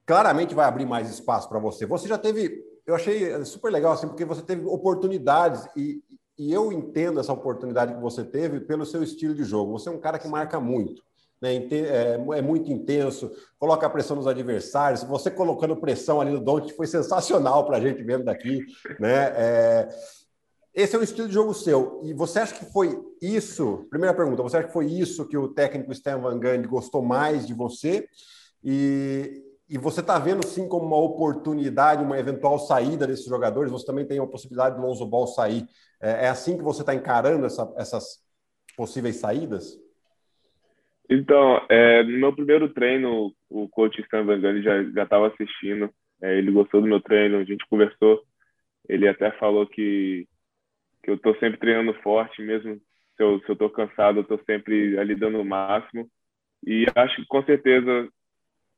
claramente 0.05 0.55
vai 0.55 0.65
abrir 0.65 0.85
mais 0.85 1.09
espaço 1.09 1.47
para 1.47 1.59
você. 1.59 1.85
Você 1.85 2.07
já 2.07 2.17
teve 2.17 2.71
eu 2.85 2.95
achei 2.95 3.45
super 3.45 3.71
legal, 3.71 3.93
assim, 3.93 4.07
porque 4.07 4.25
você 4.25 4.41
teve 4.41 4.65
oportunidades 4.65 5.67
e, 5.75 6.03
e 6.37 6.51
eu 6.51 6.71
entendo 6.71 7.19
essa 7.19 7.33
oportunidade 7.33 7.93
que 7.93 8.01
você 8.01 8.23
teve 8.23 8.59
pelo 8.59 8.85
seu 8.85 9.03
estilo 9.03 9.35
de 9.35 9.43
jogo. 9.43 9.71
Você 9.73 9.89
é 9.89 9.91
um 9.91 9.99
cara 9.99 10.19
que 10.19 10.27
marca 10.27 10.59
muito. 10.59 11.03
Né, 11.41 11.55
é, 11.55 12.19
é, 12.37 12.41
muito 12.41 12.71
intenso, 12.71 13.31
coloca 13.57 13.89
pressão 13.89 14.15
nos 14.15 14.27
adversários. 14.27 15.03
Você 15.03 15.31
colocando 15.31 15.75
pressão 15.75 16.21
ali 16.21 16.31
no 16.31 16.39
Don't 16.39 16.71
foi 16.73 16.85
sensacional 16.85 17.65
para 17.65 17.77
a 17.77 17.81
gente 17.81 18.03
vendo 18.03 18.25
daqui. 18.25 18.63
Né? 18.99 19.33
É, 19.35 19.89
esse 20.73 20.95
é 20.95 20.99
o 20.99 21.03
estilo 21.03 21.27
de 21.27 21.33
jogo 21.33 21.53
seu. 21.53 21.99
E 22.03 22.13
você 22.13 22.39
acha 22.39 22.53
que 22.53 22.71
foi 22.71 22.97
isso? 23.21 23.87
Primeira 23.89 24.15
pergunta: 24.15 24.43
você 24.43 24.57
acha 24.57 24.67
que 24.67 24.73
foi 24.73 24.85
isso 24.85 25.27
que 25.27 25.37
o 25.37 25.49
técnico 25.49 25.91
Stan 25.91 26.19
Van 26.19 26.39
Gundy 26.39 26.67
gostou 26.67 27.01
mais 27.01 27.45
de 27.45 27.53
você? 27.53 28.07
E, 28.63 29.43
e 29.67 29.77
você 29.77 29.99
está 29.99 30.17
vendo 30.19 30.45
sim 30.45 30.67
como 30.67 30.85
uma 30.85 30.97
oportunidade, 30.97 32.03
uma 32.03 32.19
eventual 32.19 32.59
saída 32.59 33.05
desses 33.05 33.25
jogadores? 33.25 33.71
Você 33.71 33.85
também 33.85 34.05
tem 34.05 34.19
a 34.19 34.27
possibilidade 34.27 34.75
do 34.75 34.81
Lonzo 34.81 35.05
Ball 35.05 35.27
sair. 35.27 35.67
É, 35.99 36.25
é 36.25 36.29
assim 36.29 36.55
que 36.55 36.63
você 36.63 36.81
está 36.81 36.93
encarando 36.93 37.45
essa, 37.45 37.73
essas 37.75 38.19
possíveis 38.77 39.17
saídas? 39.17 39.77
Então, 41.13 41.65
é, 41.67 42.03
no 42.03 42.17
meu 42.17 42.33
primeiro 42.33 42.69
treino, 42.69 43.33
o 43.49 43.67
coach 43.67 43.99
Stan 43.99 44.23
Van 44.23 44.39
Gundy 44.39 44.63
já 44.63 45.03
estava 45.03 45.27
assistindo. 45.27 45.93
É, 46.21 46.37
ele 46.37 46.51
gostou 46.51 46.79
do 46.79 46.87
meu 46.87 47.01
treino, 47.01 47.37
a 47.37 47.43
gente 47.43 47.67
conversou. 47.69 48.23
Ele 48.87 49.05
até 49.09 49.29
falou 49.31 49.67
que, 49.67 50.25
que 51.03 51.11
eu 51.11 51.15
estou 51.15 51.35
sempre 51.35 51.59
treinando 51.59 51.93
forte, 52.01 52.41
mesmo 52.41 52.75
se 53.17 53.23
eu 53.23 53.37
estou 53.39 53.69
cansado, 53.69 54.19
eu 54.19 54.21
estou 54.21 54.39
sempre 54.45 54.97
ali 54.97 55.13
dando 55.13 55.41
o 55.41 55.45
máximo. 55.45 56.09
E 56.65 56.85
acho 56.95 57.17
que 57.17 57.25
com 57.25 57.43
certeza 57.43 58.07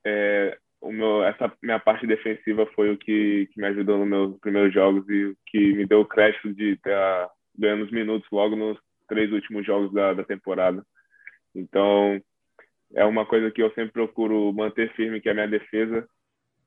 é, 0.03 0.57
o 0.81 0.91
meu, 0.91 1.23
essa 1.23 1.53
minha 1.61 1.79
parte 1.79 2.07
defensiva 2.07 2.65
foi 2.73 2.91
o 2.91 2.97
que, 2.97 3.47
que 3.53 3.61
me 3.61 3.67
ajudou 3.67 3.99
nos 3.99 4.07
meus 4.07 4.39
primeiros 4.39 4.73
jogos 4.73 5.07
e 5.07 5.25
o 5.25 5.37
que 5.45 5.73
me 5.73 5.85
deu 5.85 6.01
o 6.01 6.05
crédito 6.07 6.51
de 6.51 6.71
estar 6.71 7.29
ganhando 7.55 7.85
os 7.85 7.91
minutos 7.91 8.27
logo 8.31 8.55
nos 8.55 8.79
três 9.07 9.31
últimos 9.31 9.63
jogos 9.63 9.93
da, 9.93 10.13
da 10.13 10.23
temporada. 10.23 10.83
Então, 11.55 12.21
é 12.93 13.05
uma 13.05 13.25
coisa 13.25 13.51
que 13.51 13.61
eu 13.61 13.71
sempre 13.71 13.91
procuro 13.91 14.51
manter 14.53 14.91
firme, 14.93 15.21
que 15.21 15.27
é 15.29 15.31
a 15.31 15.35
minha 15.35 15.47
defesa, 15.47 16.07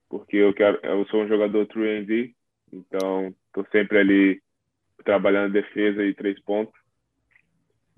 porque 0.08 0.36
eu 0.36 0.52
quero, 0.54 0.78
eu 0.82 1.06
sou 1.06 1.22
um 1.22 1.28
jogador 1.28 1.66
true 1.66 1.88
and 1.88 2.06
então 2.72 3.34
estou 3.46 3.66
sempre 3.70 3.98
ali 3.98 4.42
trabalhando 5.04 5.52
defesa 5.52 6.04
e 6.04 6.14
três 6.14 6.40
pontos. 6.42 6.74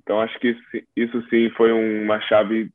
Então 0.02 0.20
acho 0.20 0.38
que 0.38 0.48
isso, 0.48 0.62
isso 0.96 1.28
sim 1.28 1.50
foi 1.50 1.72
uma 1.72 2.20
chave, 2.22 2.70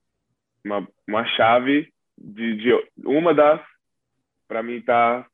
uma, 0.63 0.87
uma 1.07 1.25
chave 1.35 1.91
de, 2.17 2.55
de 2.55 2.71
uma 3.05 3.33
das 3.33 3.61
para 4.47 4.61
mim 4.61 4.75
estar 4.75 5.23
tá 5.23 5.29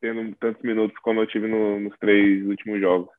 tendo 0.00 0.34
tantos 0.36 0.62
minutos 0.62 0.96
como 0.98 1.20
eu 1.20 1.26
tive 1.26 1.46
no, 1.46 1.80
nos 1.80 1.96
três 1.98 2.44
últimos 2.46 2.80
jogos. 2.80 3.15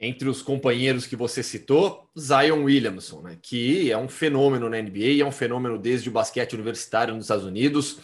Entre 0.00 0.28
os 0.28 0.40
companheiros 0.40 1.06
que 1.06 1.14
você 1.14 1.42
citou, 1.42 2.08
Zion 2.18 2.64
Williamson, 2.64 3.20
né, 3.20 3.38
que 3.42 3.92
é 3.92 3.98
um 3.98 4.08
fenômeno 4.08 4.68
na 4.68 4.80
NBA, 4.80 5.20
é 5.20 5.24
um 5.26 5.32
fenômeno 5.32 5.76
desde 5.76 6.08
o 6.08 6.12
basquete 6.12 6.54
universitário 6.54 7.14
nos 7.14 7.24
Estados 7.24 7.44
Unidos. 7.44 8.00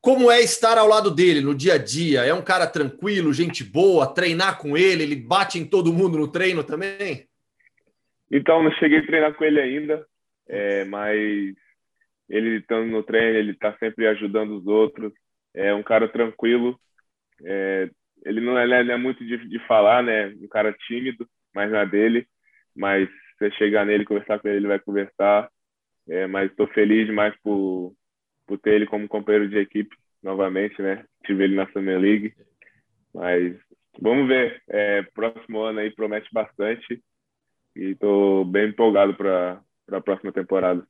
Como 0.00 0.30
é 0.30 0.40
estar 0.40 0.76
ao 0.76 0.88
lado 0.88 1.10
dele 1.10 1.40
no 1.40 1.54
dia 1.54 1.74
a 1.74 1.78
dia? 1.78 2.24
É 2.24 2.34
um 2.34 2.42
cara 2.42 2.66
tranquilo, 2.66 3.32
gente 3.32 3.62
boa, 3.62 4.12
treinar 4.12 4.58
com 4.58 4.76
ele, 4.76 5.04
ele 5.04 5.14
bate 5.14 5.58
em 5.58 5.64
todo 5.64 5.92
mundo 5.92 6.18
no 6.18 6.26
treino 6.26 6.64
também? 6.64 7.28
Então, 8.30 8.62
não 8.62 8.72
cheguei 8.72 8.98
a 8.98 9.06
treinar 9.06 9.34
com 9.34 9.44
ele 9.44 9.60
ainda, 9.60 10.04
é, 10.48 10.84
mas 10.84 11.54
ele 12.28 12.58
estando 12.58 12.86
no 12.86 13.02
treino, 13.02 13.38
ele 13.38 13.52
está 13.52 13.76
sempre 13.78 14.06
ajudando 14.06 14.58
os 14.58 14.66
outros. 14.66 15.12
É 15.54 15.72
um 15.72 15.82
cara 15.82 16.08
tranquilo. 16.08 16.78
É, 17.44 17.88
ele 18.24 18.40
não 18.40 18.58
é, 18.58 18.64
ele 18.64 18.92
é 18.92 18.96
muito 18.96 19.24
de, 19.24 19.36
de, 19.48 19.58
falar, 19.66 20.02
né? 20.02 20.28
Um 20.40 20.48
cara 20.48 20.72
tímido, 20.86 21.28
mas 21.54 21.70
na 21.70 21.84
dele. 21.84 22.26
Mas 22.74 23.08
você 23.38 23.50
chegar 23.52 23.84
nele, 23.84 24.04
conversar 24.04 24.38
com 24.38 24.48
ele, 24.48 24.58
ele 24.58 24.68
vai 24.68 24.78
conversar. 24.78 25.48
É, 26.08 26.26
mas 26.26 26.50
estou 26.50 26.66
feliz 26.68 27.06
demais 27.06 27.34
por, 27.42 27.94
por 28.46 28.58
ter 28.58 28.74
ele 28.74 28.86
como 28.86 29.08
companheiro 29.08 29.48
de 29.48 29.58
equipe 29.58 29.94
novamente, 30.22 30.80
né? 30.80 31.04
Tive 31.24 31.44
ele 31.44 31.56
na 31.56 31.70
Summer 31.70 31.98
League. 31.98 32.34
Mas 33.14 33.56
vamos 34.00 34.28
ver. 34.28 34.62
É, 34.68 35.02
próximo 35.14 35.60
ano 35.60 35.80
aí 35.80 35.90
promete 35.90 36.28
bastante. 36.32 37.02
E 37.76 37.90
estou 37.90 38.44
bem 38.44 38.68
empolgado 38.68 39.14
para 39.14 39.60
a 39.92 40.00
próxima 40.00 40.32
temporada. 40.32 40.86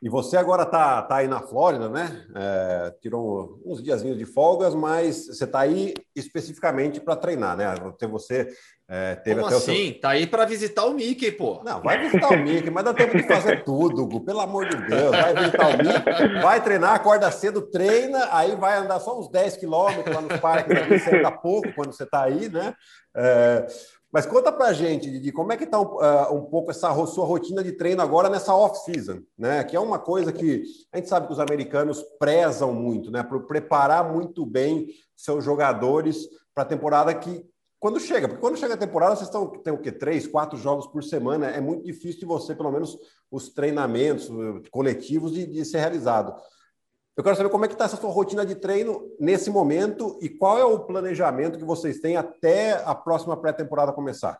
E 0.00 0.08
você 0.08 0.36
agora 0.36 0.62
está 0.62 1.02
tá 1.02 1.16
aí 1.16 1.26
na 1.26 1.40
Flórida, 1.40 1.88
né? 1.88 2.24
É, 2.34 2.94
tirou 3.00 3.60
uns 3.64 3.82
diazinhos 3.82 4.16
de 4.16 4.24
folgas, 4.24 4.74
mas 4.74 5.26
você 5.26 5.44
está 5.44 5.60
aí 5.60 5.92
especificamente 6.14 7.00
para 7.00 7.16
treinar, 7.16 7.56
né? 7.56 7.66
Você 8.08 8.48
é, 8.88 9.16
teve 9.16 9.40
Como 9.40 9.46
até 9.48 9.56
assim? 9.56 9.88
o 9.88 9.92
seu... 9.92 10.00
Tá 10.00 10.10
aí 10.10 10.26
para 10.26 10.44
visitar 10.44 10.84
o 10.86 10.94
Mickey, 10.94 11.32
pô. 11.32 11.60
Não, 11.64 11.82
vai 11.82 11.98
visitar 11.98 12.28
o 12.28 12.38
Mickey, 12.38 12.70
mas 12.70 12.84
dá 12.84 12.94
tempo 12.94 13.16
de 13.16 13.24
fazer 13.24 13.64
tudo, 13.64 14.06
Gu, 14.06 14.20
pelo 14.20 14.40
amor 14.40 14.68
de 14.68 14.76
Deus. 14.86 15.10
Vai 15.10 15.34
visitar 15.34 15.66
o 15.66 15.76
Mickey, 15.76 16.42
vai 16.42 16.62
treinar, 16.62 16.94
acorda 16.94 17.30
cedo, 17.30 17.60
treina, 17.62 18.28
aí 18.30 18.54
vai 18.54 18.78
andar 18.78 19.00
só 19.00 19.18
uns 19.18 19.28
10 19.28 19.56
quilômetros 19.56 20.14
lá 20.14 20.22
nos 20.22 20.40
parques, 20.40 21.02
senta 21.02 21.30
pouco 21.30 21.72
quando 21.74 21.92
você 21.92 22.04
está 22.04 22.22
aí, 22.22 22.48
né? 22.48 22.72
É, 23.16 23.66
mas 24.12 24.24
conta 24.24 24.50
pra 24.50 24.72
gente, 24.72 25.10
Didi, 25.10 25.30
como 25.32 25.52
é 25.52 25.56
que 25.56 25.64
está 25.64 25.80
uh, 25.80 26.34
um 26.34 26.46
pouco 26.46 26.70
essa 26.70 26.94
sua 27.06 27.26
rotina 27.26 27.62
de 27.62 27.72
treino 27.72 28.00
agora 28.00 28.30
nessa 28.30 28.54
off-season, 28.54 29.20
né? 29.36 29.62
Que 29.64 29.76
é 29.76 29.80
uma 29.80 29.98
coisa 29.98 30.32
que 30.32 30.62
a 30.92 30.96
gente 30.96 31.08
sabe 31.08 31.26
que 31.26 31.32
os 31.32 31.40
americanos 31.40 32.02
prezam 32.18 32.72
muito, 32.72 33.10
né? 33.10 33.22
Por 33.22 33.46
preparar 33.46 34.10
muito 34.10 34.46
bem 34.46 34.88
seus 35.14 35.44
jogadores 35.44 36.26
para 36.54 36.62
a 36.62 36.66
temporada 36.66 37.14
que 37.14 37.44
quando 37.78 38.00
chega, 38.00 38.26
porque 38.26 38.40
quando 38.40 38.56
chega 38.56 38.74
a 38.74 38.78
temporada, 38.78 39.14
vocês 39.14 39.28
estão, 39.28 39.46
tem 39.46 39.72
o 39.72 39.78
quê? 39.78 39.92
Três, 39.92 40.26
quatro 40.26 40.58
jogos 40.58 40.88
por 40.88 41.04
semana, 41.04 41.46
é 41.46 41.60
muito 41.60 41.84
difícil 41.84 42.20
de 42.20 42.26
você, 42.26 42.52
pelo 42.52 42.72
menos, 42.72 42.98
os 43.30 43.50
treinamentos 43.50 44.28
eh, 44.28 44.68
coletivos 44.68 45.32
de, 45.32 45.46
de 45.46 45.64
ser 45.64 45.78
realizado. 45.78 46.34
Eu 47.18 47.24
quero 47.24 47.34
saber 47.34 47.50
como 47.50 47.64
é 47.64 47.66
que 47.66 47.74
está 47.74 47.86
essa 47.86 47.96
sua 47.96 48.12
rotina 48.12 48.46
de 48.46 48.54
treino 48.54 49.00
nesse 49.18 49.50
momento 49.50 50.16
e 50.22 50.28
qual 50.28 50.56
é 50.56 50.64
o 50.64 50.78
planejamento 50.78 51.58
que 51.58 51.64
vocês 51.64 51.98
têm 51.98 52.16
até 52.16 52.74
a 52.86 52.94
próxima 52.94 53.36
pré-temporada 53.36 53.92
começar. 53.92 54.38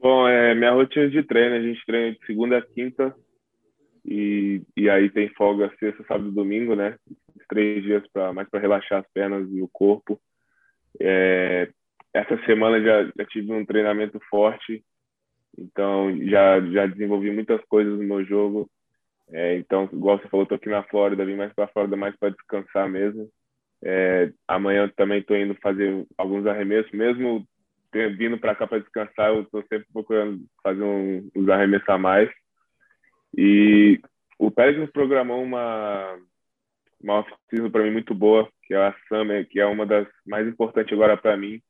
Bom, 0.00 0.28
é 0.28 0.54
minha 0.54 0.70
rotina 0.70 1.10
de 1.10 1.20
treino, 1.24 1.56
a 1.56 1.60
gente 1.60 1.84
treina 1.84 2.12
de 2.12 2.24
segunda 2.24 2.58
a 2.58 2.62
quinta 2.62 3.12
e, 4.06 4.62
e 4.76 4.88
aí 4.88 5.10
tem 5.10 5.30
folga 5.30 5.68
sexta, 5.80 6.04
sábado 6.04 6.28
e 6.28 6.32
domingo, 6.32 6.76
né? 6.76 6.96
Três 7.48 7.82
dias 7.82 8.04
para 8.12 8.32
mais 8.32 8.48
para 8.48 8.60
relaxar 8.60 9.00
as 9.00 9.12
pernas 9.12 9.50
e 9.50 9.60
o 9.60 9.66
corpo. 9.66 10.20
É, 11.00 11.68
essa 12.14 12.38
semana 12.46 12.80
já, 12.80 13.10
já 13.18 13.24
tive 13.24 13.52
um 13.52 13.66
treinamento 13.66 14.20
forte, 14.30 14.84
então 15.58 16.16
já 16.24 16.60
já 16.70 16.86
desenvolvi 16.86 17.32
muitas 17.32 17.60
coisas 17.64 17.98
no 17.98 18.04
meu 18.04 18.24
jogo 18.24 18.70
é, 19.32 19.56
então, 19.56 19.88
igual 19.92 20.18
você 20.18 20.28
falou, 20.28 20.44
estou 20.44 20.56
aqui 20.56 20.68
na 20.68 20.82
Flórida, 20.84 21.24
vim 21.24 21.36
mais 21.36 21.52
para 21.52 21.64
a 21.64 21.68
Flórida 21.68 21.96
mais 21.96 22.16
para 22.16 22.30
descansar 22.30 22.88
mesmo. 22.88 23.28
É, 23.82 24.32
amanhã 24.46 24.90
também 24.96 25.20
estou 25.20 25.36
indo 25.36 25.54
fazer 25.62 26.06
alguns 26.16 26.46
arremessos, 26.46 26.90
mesmo 26.92 27.46
vindo 27.92 28.38
para 28.38 28.54
cá 28.54 28.66
para 28.66 28.80
descansar, 28.80 29.30
eu 29.30 29.42
estou 29.42 29.62
sempre 29.62 29.86
procurando 29.92 30.44
fazer 30.62 30.82
um, 30.82 31.30
uns 31.34 31.48
arremessos 31.48 31.88
a 31.88 31.98
mais. 31.98 32.30
E 33.36 34.00
o 34.38 34.50
Pérez 34.50 34.78
nos 34.78 34.90
programou 34.90 35.42
uma, 35.42 36.18
uma 37.02 37.20
off-season 37.20 37.70
para 37.70 37.82
mim 37.82 37.90
muito 37.90 38.14
boa, 38.14 38.48
que 38.64 38.74
é 38.74 38.76
a 38.78 38.94
Summer, 39.08 39.46
que 39.48 39.60
é 39.60 39.66
uma 39.66 39.86
das 39.86 40.06
mais 40.26 40.46
importantes 40.46 40.92
agora 40.92 41.16
para 41.16 41.36
mim. 41.36 41.60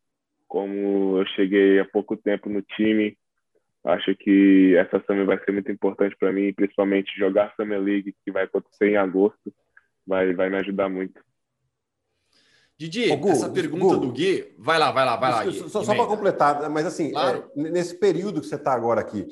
Como 0.46 1.18
eu 1.18 1.26
cheguei 1.28 1.78
há 1.78 1.84
pouco 1.84 2.16
tempo 2.16 2.48
no 2.48 2.62
time, 2.62 3.16
Acho 3.84 4.14
que 4.16 4.76
essa 4.76 5.02
Summer 5.06 5.24
vai 5.24 5.42
ser 5.42 5.52
muito 5.52 5.70
importante 5.70 6.16
para 6.18 6.32
mim, 6.32 6.52
principalmente 6.52 7.16
jogar 7.16 7.54
Summer 7.56 7.80
League, 7.80 8.14
que 8.24 8.30
vai 8.30 8.44
acontecer 8.44 8.90
em 8.90 8.96
agosto, 8.96 9.54
vai, 10.06 10.34
vai 10.34 10.50
me 10.50 10.56
ajudar 10.56 10.88
muito. 10.88 11.20
Didi, 12.76 13.14
Gu, 13.16 13.28
essa 13.30 13.48
pergunta 13.50 13.96
Gu, 13.96 14.06
do 14.06 14.12
Gui, 14.12 14.54
vai 14.56 14.78
lá, 14.78 14.92
vai 14.92 15.04
lá, 15.04 15.16
vai 15.16 15.30
lá. 15.32 15.44
Gui, 15.44 15.68
só, 15.68 15.82
só 15.82 15.94
para 15.94 16.06
completar, 16.06 16.70
mas 16.70 16.86
assim, 16.86 17.10
claro. 17.10 17.50
é, 17.56 17.62
nesse 17.70 17.98
período 17.98 18.40
que 18.40 18.46
você 18.46 18.54
está 18.54 18.72
agora 18.72 19.00
aqui, 19.00 19.26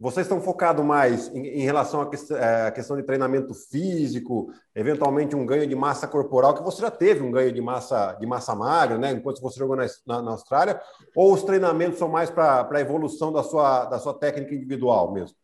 vocês 0.00 0.26
estão 0.26 0.40
focados 0.40 0.84
mais 0.84 1.28
em, 1.34 1.44
em 1.44 1.62
relação 1.62 2.00
à, 2.00 2.08
que, 2.08 2.16
é, 2.32 2.70
questão 2.70 2.96
de 2.96 3.02
treinamento 3.02 3.52
físico, 3.52 4.52
eventualmente 4.74 5.34
um 5.34 5.44
ganho 5.44 5.66
de 5.66 5.74
massa 5.74 6.06
corporal, 6.06 6.54
que 6.54 6.62
você 6.62 6.80
já 6.80 6.90
teve 6.90 7.22
um 7.22 7.32
ganho 7.32 7.52
de 7.52 7.60
massa, 7.60 8.14
de 8.14 8.26
massa 8.26 8.54
magra, 8.54 8.96
né? 8.96 9.10
Enquanto 9.10 9.40
você 9.40 9.58
jogou 9.58 9.74
na, 9.74 9.86
na, 10.06 10.22
na 10.22 10.30
Austrália, 10.30 10.80
ou 11.16 11.32
os 11.34 11.42
treinamentos 11.42 11.98
são 11.98 12.08
mais 12.08 12.30
para 12.30 12.68
a 12.70 12.80
evolução 12.80 13.32
da 13.32 13.42
sua, 13.42 13.86
da 13.86 13.98
sua 13.98 14.16
técnica 14.16 14.54
individual 14.54 15.12
mesmo? 15.12 15.36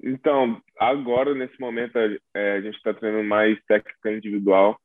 Então, 0.00 0.60
agora, 0.78 1.34
nesse 1.34 1.58
momento, 1.60 1.98
é, 1.98 2.52
a 2.52 2.60
gente 2.60 2.76
está 2.76 2.94
treinando 2.94 3.24
mais 3.24 3.58
técnica 3.66 4.12
individual. 4.12 4.78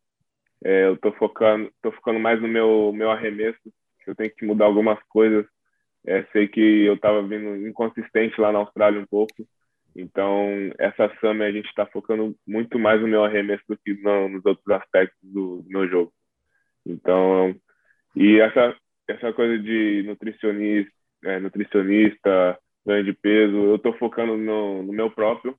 É, 0.64 0.86
eu 0.86 0.96
estou 0.96 1.12
focando, 1.14 1.72
tô 1.82 1.92
focando 1.92 2.20
mais 2.20 2.42
no 2.42 2.48
meu, 2.48 2.92
meu 2.94 3.12
arremesso, 3.12 3.60
eu 4.08 4.16
tenho 4.16 4.34
que 4.34 4.46
mudar 4.46 4.66
algumas 4.66 5.00
coisas 5.10 5.46
é, 6.06 6.24
sei 6.32 6.48
que 6.48 6.86
eu 6.86 6.96
estava 6.96 7.22
vindo 7.22 7.68
inconsistente 7.68 8.40
lá 8.40 8.52
na 8.52 8.60
Austrália 8.60 9.00
um 9.00 9.06
pouco. 9.06 9.48
Então, 9.96 10.72
essa 10.80 11.14
Summer 11.20 11.48
a 11.48 11.52
gente 11.52 11.68
está 11.68 11.86
focando 11.86 12.36
muito 12.48 12.80
mais 12.80 13.02
no 13.02 13.08
meu 13.08 13.24
arremesso 13.24 13.64
do 13.68 13.78
que 13.78 13.94
no, 14.02 14.30
nos 14.30 14.46
outros 14.46 14.68
aspectos 14.70 15.20
do, 15.22 15.62
do, 15.62 15.70
meu 15.70 15.88
jogo. 15.88 16.14
Então, 16.86 17.54
e 18.16 18.40
essa, 18.40 18.76
essa 19.08 19.34
coisa 19.34 19.62
de 19.62 20.04
nutricionista, 20.04 20.92
é, 21.26 21.40
nutricionista, 21.40 22.58
ganho 22.86 23.04
de 23.04 23.14
peso, 23.14 23.56
eu 23.56 23.76
estou 23.76 23.94
focando 23.98 24.38
no, 24.38 24.82
no, 24.82 24.94
meu 24.94 25.12
próprio. 25.12 25.58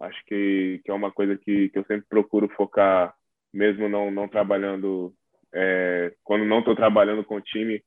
Acho 0.00 0.24
que, 0.26 0.80
que 0.84 0.90
é 0.90 0.94
uma 0.94 1.10
coisa 1.10 1.36
que, 1.36 1.68
que 1.68 1.78
eu 1.78 1.84
sempre 1.84 2.06
procuro 2.08 2.48
focar, 2.56 3.14
mesmo 3.52 3.88
não, 3.88 4.10
não 4.10 4.28
trabalhando, 4.28 5.12
é, 5.52 6.12
quando 6.22 6.44
não 6.44 6.60
estou 6.60 6.74
trabalhando 6.74 7.24
com 7.24 7.36
o 7.36 7.40
time, 7.40 7.82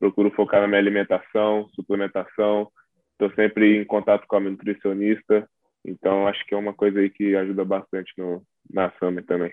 procuro 0.00 0.30
focar 0.30 0.62
na 0.62 0.66
minha 0.66 0.80
alimentação, 0.80 1.68
suplementação. 1.74 2.72
Estou 3.12 3.30
sempre 3.34 3.76
em 3.76 3.84
contato 3.84 4.26
com 4.26 4.36
a 4.36 4.40
nutricionista. 4.40 5.48
Então, 5.84 6.26
acho 6.26 6.44
que 6.46 6.54
é 6.54 6.56
uma 6.56 6.72
coisa 6.72 6.98
aí 6.98 7.10
que 7.10 7.36
ajuda 7.36 7.64
bastante 7.64 8.12
no, 8.16 8.42
na 8.72 8.90
Summit 8.98 9.26
também. 9.26 9.52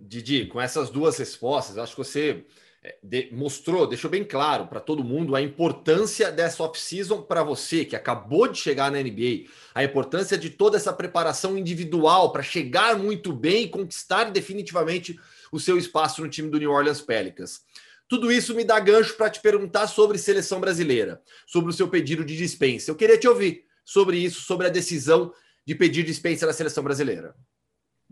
Didi, 0.00 0.46
com 0.46 0.60
essas 0.60 0.88
duas 0.88 1.18
respostas, 1.18 1.76
acho 1.76 1.92
que 1.92 1.98
você 1.98 2.44
é, 2.82 3.28
mostrou, 3.32 3.86
deixou 3.86 4.10
bem 4.10 4.24
claro 4.24 4.66
para 4.66 4.80
todo 4.80 5.04
mundo 5.04 5.34
a 5.34 5.42
importância 5.42 6.30
dessa 6.30 6.62
off-season 6.62 7.22
para 7.22 7.42
você 7.42 7.84
que 7.84 7.96
acabou 7.96 8.46
de 8.48 8.58
chegar 8.58 8.90
na 8.90 9.02
NBA, 9.02 9.48
a 9.74 9.82
importância 9.82 10.38
de 10.38 10.50
toda 10.50 10.76
essa 10.76 10.92
preparação 10.92 11.58
individual 11.58 12.32
para 12.32 12.42
chegar 12.42 12.96
muito 12.96 13.32
bem 13.32 13.64
e 13.64 13.68
conquistar 13.68 14.24
definitivamente 14.24 15.18
o 15.50 15.58
seu 15.58 15.76
espaço 15.76 16.22
no 16.22 16.28
time 16.28 16.48
do 16.50 16.58
New 16.58 16.70
Orleans 16.70 17.00
Pelicans. 17.00 17.62
Tudo 18.08 18.30
isso 18.30 18.54
me 18.54 18.64
dá 18.64 18.78
gancho 18.78 19.16
para 19.16 19.30
te 19.30 19.40
perguntar 19.40 19.86
sobre 19.86 20.18
seleção 20.18 20.60
brasileira, 20.60 21.20
sobre 21.46 21.70
o 21.70 21.72
seu 21.72 21.88
pedido 21.88 22.24
de 22.24 22.36
dispensa. 22.36 22.90
Eu 22.90 22.96
queria 22.96 23.18
te 23.18 23.26
ouvir 23.26 23.64
sobre 23.84 24.18
isso, 24.18 24.42
sobre 24.42 24.66
a 24.66 24.70
decisão 24.70 25.32
de 25.66 25.74
pedir 25.74 26.04
dispensa 26.04 26.46
na 26.46 26.52
seleção 26.52 26.84
brasileira. 26.84 27.34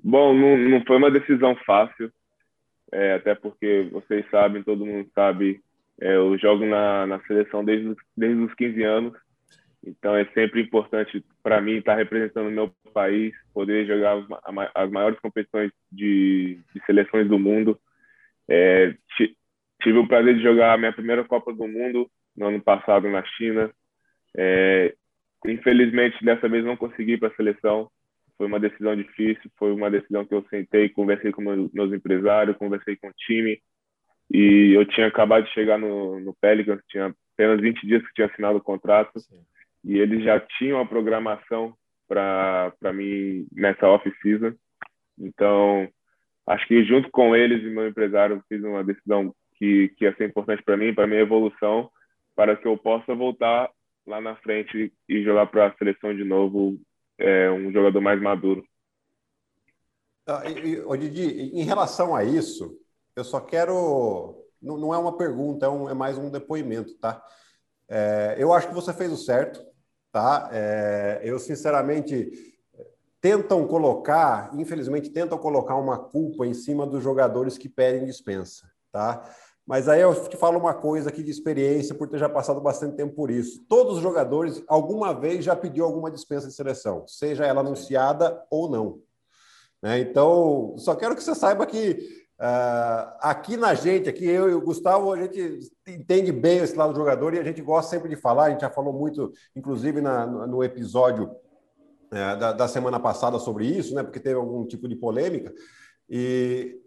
Bom, 0.03 0.35
não, 0.35 0.57
não 0.57 0.85
foi 0.85 0.97
uma 0.97 1.11
decisão 1.11 1.55
fácil, 1.67 2.11
é, 2.91 3.15
até 3.15 3.35
porque 3.35 3.89
vocês 3.93 4.25
sabem, 4.31 4.63
todo 4.63 4.87
mundo 4.87 5.09
sabe, 5.15 5.61
é, 6.01 6.17
eu 6.17 6.37
jogo 6.39 6.67
na, 6.67 7.07
na 7.07 7.21
seleção 7.27 7.65
desde, 7.65 7.95
desde 8.17 8.43
os 8.43 8.55
15 8.55 8.83
anos, 8.83 9.13
então 9.85 10.17
é 10.17 10.25
sempre 10.33 10.63
importante 10.63 11.25
para 11.43 11.61
mim 11.61 11.77
estar 11.77 11.97
representando 11.97 12.49
o 12.49 12.53
meu 12.53 12.73
país, 12.95 13.35
poder 13.53 13.87
jogar 13.87 14.25
as 14.75 14.91
maiores 14.91 15.19
competições 15.21 15.73
de, 15.91 16.59
de 16.75 16.85
seleções 16.87 17.29
do 17.29 17.39
mundo. 17.39 17.79
É, 18.49 18.95
Tive 19.83 19.99
o 19.99 20.07
prazer 20.07 20.37
de 20.37 20.43
jogar 20.43 20.75
a 20.75 20.79
minha 20.79 20.93
primeira 20.93 21.25
Copa 21.25 21.53
do 21.53 21.67
Mundo 21.67 22.09
no 22.37 22.47
ano 22.47 22.63
passado 22.63 23.09
na 23.09 23.25
China. 23.25 23.71
É, 24.37 24.95
infelizmente, 25.47 26.25
dessa 26.25 26.49
vez 26.49 26.65
não 26.65 26.77
consegui 26.77 27.17
para 27.17 27.29
a 27.29 27.35
seleção. 27.35 27.91
Foi 28.39 28.47
uma 28.47 28.61
decisão 28.61 28.97
difícil, 28.97 29.51
foi 29.59 29.73
uma 29.73 29.91
decisão 29.91 30.25
que 30.25 30.35
eu 30.35 30.45
sentei, 30.49 30.89
conversei 30.89 31.33
com 31.33 31.43
meus 31.43 31.93
empresários, 31.93 32.57
conversei 32.57 32.97
com 32.97 33.09
o 33.09 33.13
time. 33.13 33.61
E 34.33 34.73
eu 34.75 34.87
tinha 34.87 35.07
acabado 35.09 35.45
de 35.45 35.53
chegar 35.53 35.79
no, 35.79 36.19
no 36.21 36.35
Pelicans, 36.41 36.81
tinha 36.89 37.15
apenas 37.35 37.61
20 37.61 37.87
dias 37.87 38.03
que 38.03 38.15
tinha 38.15 38.27
assinado 38.29 38.59
o 38.59 38.63
contrato. 38.63 39.19
Sim. 39.21 39.41
E 39.85 39.99
eles 39.99 40.23
já 40.23 40.41
tinham 40.59 40.81
a 40.81 40.87
programação 40.87 41.75
para 42.09 42.93
mim 42.93 43.47
nessa 43.53 43.89
off-season. 43.89 44.55
Então, 45.19 45.89
acho 46.47 46.67
que 46.67 46.85
junto 46.85 47.11
com 47.11 47.35
eles 47.35 47.63
e 47.63 47.67
meu 47.67 47.89
empresário, 47.89 48.43
fiz 48.49 48.63
uma 48.63 48.85
decisão 48.85 49.35
que, 49.63 49.91
que 49.91 50.05
ia 50.05 50.17
ser 50.17 50.29
importante 50.29 50.61
para 50.65 50.77
mim, 50.77 50.93
para 50.93 51.07
minha 51.07 51.21
evolução, 51.21 51.89
para 52.35 52.57
que 52.57 52.67
eu 52.67 52.77
possa 52.77 53.15
voltar 53.15 53.71
lá 54.05 54.21
na 54.21 54.35
frente 54.35 54.93
e 55.09 55.23
jogar 55.23 55.47
para 55.47 55.69
a 55.69 55.77
seleção 55.77 56.13
de 56.13 56.25
novo, 56.25 56.81
é, 57.17 57.49
um 57.49 57.71
jogador 57.71 58.01
mais 58.01 58.21
maduro. 58.21 58.65
Ah, 60.27 60.43
e, 60.51 60.99
Didi, 60.99 61.53
em 61.55 61.63
relação 61.63 62.13
a 62.13 62.25
isso, 62.25 62.77
eu 63.15 63.23
só 63.23 63.39
quero. 63.39 64.45
Não, 64.61 64.77
não 64.77 64.93
é 64.93 64.99
uma 64.99 65.17
pergunta, 65.17 65.67
é, 65.67 65.69
um, 65.69 65.89
é, 65.89 65.95
mais 65.95 66.19
um 66.19 66.29
depoimento, 66.29 66.95
tá? 66.99 67.25
É, 67.89 68.35
eu 68.39 68.53
acho 68.53 68.67
que 68.67 68.75
você 68.75 68.93
fez 68.93 69.13
o 69.13 69.17
certo, 69.17 69.65
tá? 70.11 70.51
É, 70.53 71.21
eu, 71.23 71.39
sinceramente, 71.39 72.33
tentam 73.21 73.65
colocar, 73.69 74.51
infelizmente, 74.55 75.11
tentam 75.11 75.39
colocar 75.39 75.77
uma 75.77 75.99
culpa 75.99 76.45
em 76.45 76.55
cima 76.55 76.85
dos 76.85 77.01
jogadores 77.01 77.57
que 77.57 77.69
pedem 77.69 78.05
dispensa, 78.05 78.69
tá? 78.91 79.25
Mas 79.67 79.89
aí 79.89 80.01
eu 80.01 80.15
te 80.29 80.37
falo 80.37 80.59
uma 80.59 80.75
coisa 80.75 81.09
aqui 81.09 81.23
de 81.23 81.31
experiência, 81.31 81.95
por 81.95 82.09
ter 82.09 82.19
já 82.19 82.29
passado 82.29 82.61
bastante 82.61 82.97
tempo 82.97 83.15
por 83.15 83.31
isso. 83.31 83.65
Todos 83.69 83.97
os 83.97 84.03
jogadores, 84.03 84.63
alguma 84.67 85.15
vez, 85.15 85.45
já 85.45 85.55
pediu 85.55 85.85
alguma 85.85 86.11
dispensa 86.11 86.49
de 86.49 86.55
seleção, 86.55 87.07
seja 87.07 87.47
ela 87.47 87.61
anunciada 87.61 88.43
ou 88.51 88.69
não. 88.69 89.01
Né? 89.81 90.01
Então, 90.01 90.75
só 90.79 90.95
quero 90.95 91.15
que 91.15 91.23
você 91.23 91.35
saiba 91.35 91.67
que 91.67 92.23
Uh, 92.43 93.07
aqui 93.21 93.57
na 93.57 93.73
gente, 93.73 94.09
aqui 94.09 94.25
eu 94.25 94.51
e 94.51 94.55
o 94.55 94.61
Gustavo, 94.61 95.13
a 95.13 95.17
gente 95.17 95.61
entende 95.87 96.33
bem 96.33 96.59
esse 96.59 96.75
lado 96.75 96.93
do 96.93 96.99
jogador 96.99 97.33
e 97.33 97.39
a 97.39 97.45
gente 97.45 97.63
gosta 97.63 97.91
sempre 97.91 98.09
de 98.09 98.17
falar. 98.17 98.47
A 98.47 98.51
gente 98.51 98.63
já 98.63 98.71
falou 98.71 98.93
muito, 98.93 99.33
inclusive 99.55 100.01
na, 100.01 100.27
no 100.27 100.65
episódio 100.65 101.31
é, 102.11 102.35
da, 102.35 102.53
da, 102.53 102.67
semana 102.67 102.99
passada 102.99 103.39
sobre 103.39 103.67
isso, 103.67 103.95
né? 103.95 104.03
Porque 104.03 104.19
teve 104.19 104.35
algum 104.35 104.67
tipo 104.67 104.89
de 104.89 104.97
polêmica. 104.97 105.55
E 106.11 106.82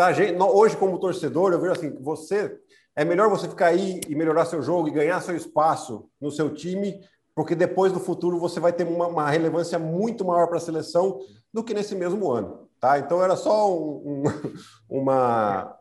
para 0.00 0.14
gente, 0.14 0.40
hoje 0.40 0.78
como 0.78 0.98
torcedor, 0.98 1.52
eu 1.52 1.60
vejo 1.60 1.72
assim, 1.72 1.94
você 2.00 2.58
é 2.96 3.04
melhor 3.04 3.28
você 3.28 3.46
ficar 3.46 3.66
aí 3.66 4.00
e 4.08 4.14
melhorar 4.14 4.46
seu 4.46 4.62
jogo 4.62 4.88
e 4.88 4.92
ganhar 4.92 5.20
seu 5.20 5.36
espaço 5.36 6.08
no 6.18 6.30
seu 6.30 6.54
time, 6.54 6.98
porque 7.34 7.54
depois 7.54 7.92
no 7.92 8.00
futuro 8.00 8.40
você 8.40 8.58
vai 8.58 8.72
ter 8.72 8.84
uma, 8.84 9.08
uma 9.08 9.28
relevância 9.28 9.78
muito 9.78 10.24
maior 10.24 10.46
para 10.46 10.56
a 10.56 10.60
seleção 10.60 11.20
do 11.52 11.62
que 11.62 11.74
nesse 11.74 11.94
mesmo 11.94 12.32
ano. 12.32 12.66
Tá? 12.80 12.98
Então 12.98 13.22
era 13.22 13.36
só 13.36 13.70
um, 13.70 14.22
um, 14.22 14.22
uma, 14.88 15.76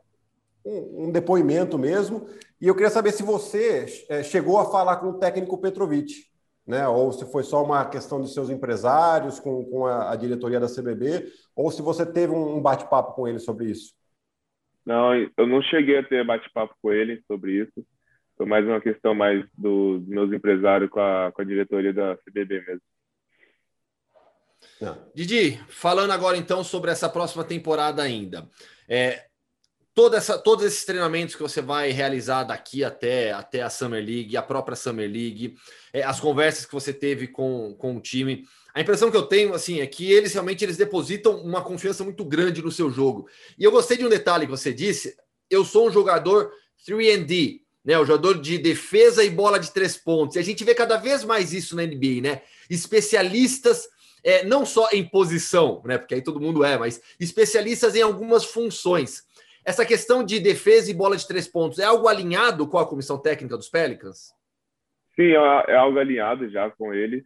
um, 0.65 1.05
um, 1.05 1.11
depoimento 1.13 1.79
mesmo. 1.79 2.25
E 2.59 2.67
eu 2.67 2.75
queria 2.75 2.89
saber 2.89 3.13
se 3.13 3.23
você 3.23 3.85
é, 4.09 4.21
chegou 4.21 4.59
a 4.59 4.69
falar 4.69 4.97
com 4.97 5.11
o 5.11 5.17
técnico 5.17 5.57
Petrovic, 5.57 6.25
né? 6.67 6.85
ou 6.89 7.13
se 7.13 7.23
foi 7.23 7.43
só 7.43 7.63
uma 7.63 7.85
questão 7.85 8.19
de 8.19 8.33
seus 8.33 8.49
empresários 8.49 9.39
com, 9.39 9.63
com 9.63 9.85
a, 9.85 10.11
a 10.11 10.15
diretoria 10.17 10.59
da 10.59 10.67
CBB, 10.67 11.31
ou 11.55 11.71
se 11.71 11.81
você 11.81 12.05
teve 12.05 12.33
um 12.33 12.61
bate-papo 12.61 13.13
com 13.13 13.25
ele 13.25 13.39
sobre 13.39 13.71
isso. 13.71 13.97
Não, 14.85 15.13
eu 15.15 15.47
não 15.47 15.61
cheguei 15.61 15.97
a 15.97 16.03
ter 16.03 16.25
bate-papo 16.25 16.75
com 16.81 16.91
ele 16.91 17.21
sobre 17.27 17.61
isso. 17.61 17.85
Foi 18.37 18.45
mais 18.45 18.65
uma 18.65 18.79
questão 18.79 19.13
mais 19.13 19.45
dos 19.57 20.07
meus 20.07 20.31
empresários 20.31 20.89
com 20.89 20.99
a, 20.99 21.31
com 21.31 21.41
a 21.41 21.45
diretoria 21.45 21.93
da 21.93 22.17
CBB 22.17 22.61
mesmo. 22.65 22.81
Não. 24.79 24.97
Didi, 25.13 25.57
falando 25.67 26.11
agora 26.11 26.37
então 26.37 26.63
sobre 26.63 26.91
essa 26.91 27.09
próxima 27.09 27.43
temporada 27.43 28.01
ainda. 28.01 28.49
É, 28.87 29.25
toda 29.93 30.15
essa, 30.17 30.37
todos 30.37 30.63
esses 30.63 30.85
treinamentos 30.85 31.35
que 31.35 31.41
você 31.41 31.61
vai 31.61 31.91
realizar 31.91 32.45
daqui 32.45 32.83
até, 32.83 33.33
até 33.33 33.61
a 33.61 33.69
Summer 33.69 34.03
League, 34.03 34.37
a 34.37 34.41
própria 34.41 34.75
Summer 34.75 35.09
League, 35.09 35.55
é, 35.91 36.03
as 36.03 36.21
conversas 36.21 36.65
que 36.65 36.73
você 36.73 36.93
teve 36.93 37.27
com, 37.27 37.75
com 37.77 37.97
o 37.97 38.01
time. 38.01 38.45
A 38.73 38.81
impressão 38.81 39.09
que 39.09 39.17
eu 39.17 39.23
tenho 39.23 39.53
assim 39.53 39.81
é 39.81 39.87
que 39.87 40.11
eles 40.11 40.33
realmente 40.33 40.63
eles 40.63 40.77
depositam 40.77 41.37
uma 41.41 41.61
confiança 41.61 42.03
muito 42.03 42.23
grande 42.23 42.61
no 42.61 42.71
seu 42.71 42.89
jogo. 42.89 43.27
E 43.57 43.63
eu 43.63 43.71
gostei 43.71 43.97
de 43.97 44.05
um 44.05 44.09
detalhe 44.09 44.45
que 44.45 44.51
você 44.51 44.73
disse. 44.73 45.15
Eu 45.49 45.65
sou 45.65 45.87
um 45.87 45.91
jogador 45.91 46.51
3D, 46.87 47.61
né? 47.83 47.97
O 47.97 48.05
jogador 48.05 48.39
de 48.39 48.57
defesa 48.57 49.23
e 49.23 49.29
bola 49.29 49.59
de 49.59 49.73
três 49.73 49.97
pontos. 49.97 50.35
E 50.35 50.39
a 50.39 50.43
gente 50.43 50.63
vê 50.63 50.75
cada 50.75 50.97
vez 50.97 51.23
mais 51.23 51.53
isso 51.53 51.75
na 51.75 51.83
NBA, 51.83 52.21
né? 52.21 52.41
Especialistas 52.69 53.89
é, 54.23 54.43
não 54.43 54.65
só 54.65 54.89
em 54.91 55.07
posição, 55.07 55.81
né? 55.85 55.97
Porque 55.97 56.15
aí 56.15 56.21
todo 56.21 56.41
mundo 56.41 56.63
é, 56.63 56.77
mas 56.77 57.01
especialistas 57.19 57.95
em 57.95 58.01
algumas 58.01 58.45
funções. 58.45 59.23
Essa 59.65 59.85
questão 59.85 60.23
de 60.23 60.39
defesa 60.39 60.89
e 60.89 60.93
bola 60.93 61.17
de 61.17 61.27
três 61.27 61.47
pontos 61.47 61.79
é 61.79 61.83
algo 61.83 62.07
alinhado 62.07 62.67
com 62.67 62.77
a 62.77 62.87
comissão 62.87 63.17
técnica 63.17 63.57
dos 63.57 63.69
Pelicans? 63.69 64.33
Sim, 65.15 65.31
é, 65.31 65.65
é 65.67 65.75
algo 65.75 65.99
alinhado 65.99 66.49
já 66.49 66.69
com 66.71 66.93
eles, 66.93 67.23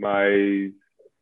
mas 0.00 0.72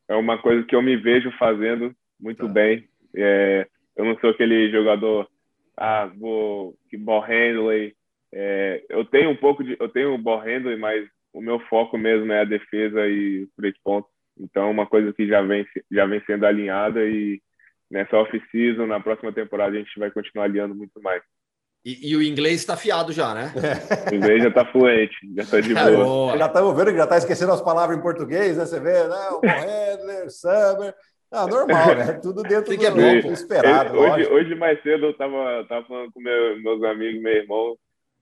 é 0.08 0.14
uma 0.14 0.38
coisa 0.38 0.64
que 0.64 0.74
eu 0.74 0.80
me 0.80 0.96
vejo 0.96 1.30
fazendo 1.32 1.94
muito 2.18 2.46
tá. 2.46 2.52
bem. 2.52 2.88
É, 3.14 3.66
eu 3.96 4.04
não 4.04 4.16
sou 4.20 4.30
aquele 4.30 4.70
jogador, 4.70 5.28
ah, 5.76 6.06
vou 6.16 6.74
que 6.88 6.96
ball 6.96 7.20
handling. 7.20 7.92
É, 8.32 8.84
eu 8.88 9.04
tenho 9.04 9.30
um 9.30 9.36
pouco 9.36 9.64
de, 9.64 9.76
eu 9.80 9.88
tenho 9.88 10.16
ball 10.16 10.38
handling, 10.38 10.78
mas 10.78 11.08
o 11.32 11.40
meu 11.40 11.58
foco 11.60 11.98
mesmo 11.98 12.32
é 12.32 12.40
a 12.40 12.44
defesa 12.44 13.06
e 13.08 13.42
os 13.42 13.50
três 13.56 13.74
pontos. 13.82 14.10
Então, 14.38 14.68
é 14.68 14.70
uma 14.70 14.86
coisa 14.86 15.12
que 15.12 15.26
já 15.26 15.42
vem, 15.42 15.66
já 15.90 16.06
vem 16.06 16.22
sendo 16.24 16.46
alinhada 16.46 17.04
e 17.04 17.40
nessa 17.90 18.16
off-season, 18.16 18.86
na 18.86 19.00
próxima 19.00 19.32
temporada, 19.32 19.74
a 19.74 19.78
gente 19.78 19.98
vai 19.98 20.10
continuar 20.10 20.44
alinhando 20.44 20.74
muito 20.74 21.02
mais. 21.02 21.22
E, 21.84 22.10
e 22.10 22.16
o 22.16 22.22
inglês 22.22 22.56
está 22.60 22.76
fiado 22.76 23.12
já, 23.12 23.32
né? 23.32 23.52
O 24.10 24.14
inglês 24.14 24.42
já 24.42 24.48
está 24.48 24.64
fluente, 24.64 25.16
já 25.36 25.42
está 25.42 25.60
de 25.60 25.74
boa. 25.74 26.36
já 26.36 26.46
estamos 26.46 26.76
vendo 26.76 26.90
que 26.90 26.96
já 26.96 27.04
está 27.04 27.18
esquecendo 27.18 27.52
as 27.52 27.62
palavras 27.62 27.96
em 27.96 28.02
português, 28.02 28.56
né? 28.56 28.66
Você 28.66 28.80
vê, 28.80 29.04
né? 29.04 29.28
O 29.30 29.40
Handler, 29.46 30.30
Summer. 30.30 30.94
Ah, 31.30 31.46
normal, 31.46 31.94
né? 31.94 32.12
Tudo 32.22 32.42
dentro 32.42 32.74
do, 32.76 32.84
é 32.84 33.20
do 33.20 33.32
esperado. 33.32 33.98
Hoje, 33.98 34.26
hoje, 34.28 34.54
mais 34.54 34.82
cedo, 34.82 35.06
eu 35.06 35.10
estava 35.10 35.64
tava 35.68 35.86
falando 35.86 36.10
com 36.12 36.20
meu, 36.20 36.60
meus 36.62 36.82
amigos, 36.84 37.22
meu 37.22 37.32
irmão, 37.32 37.76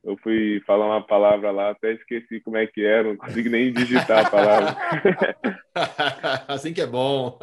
eu 0.07 0.17
fui 0.23 0.63
falar 0.65 0.87
uma 0.87 1.05
palavra 1.05 1.51
lá, 1.51 1.71
até 1.71 1.93
esqueci 1.93 2.39
como 2.39 2.57
é 2.57 2.65
que 2.65 2.85
era, 2.85 3.09
não 3.09 3.17
consigo 3.17 3.51
nem 3.51 3.73
digitar 3.73 4.25
a 4.25 4.31
palavra. 4.31 4.77
assim 6.47 6.73
que 6.73 6.81
é 6.81 6.87
bom. 6.87 7.37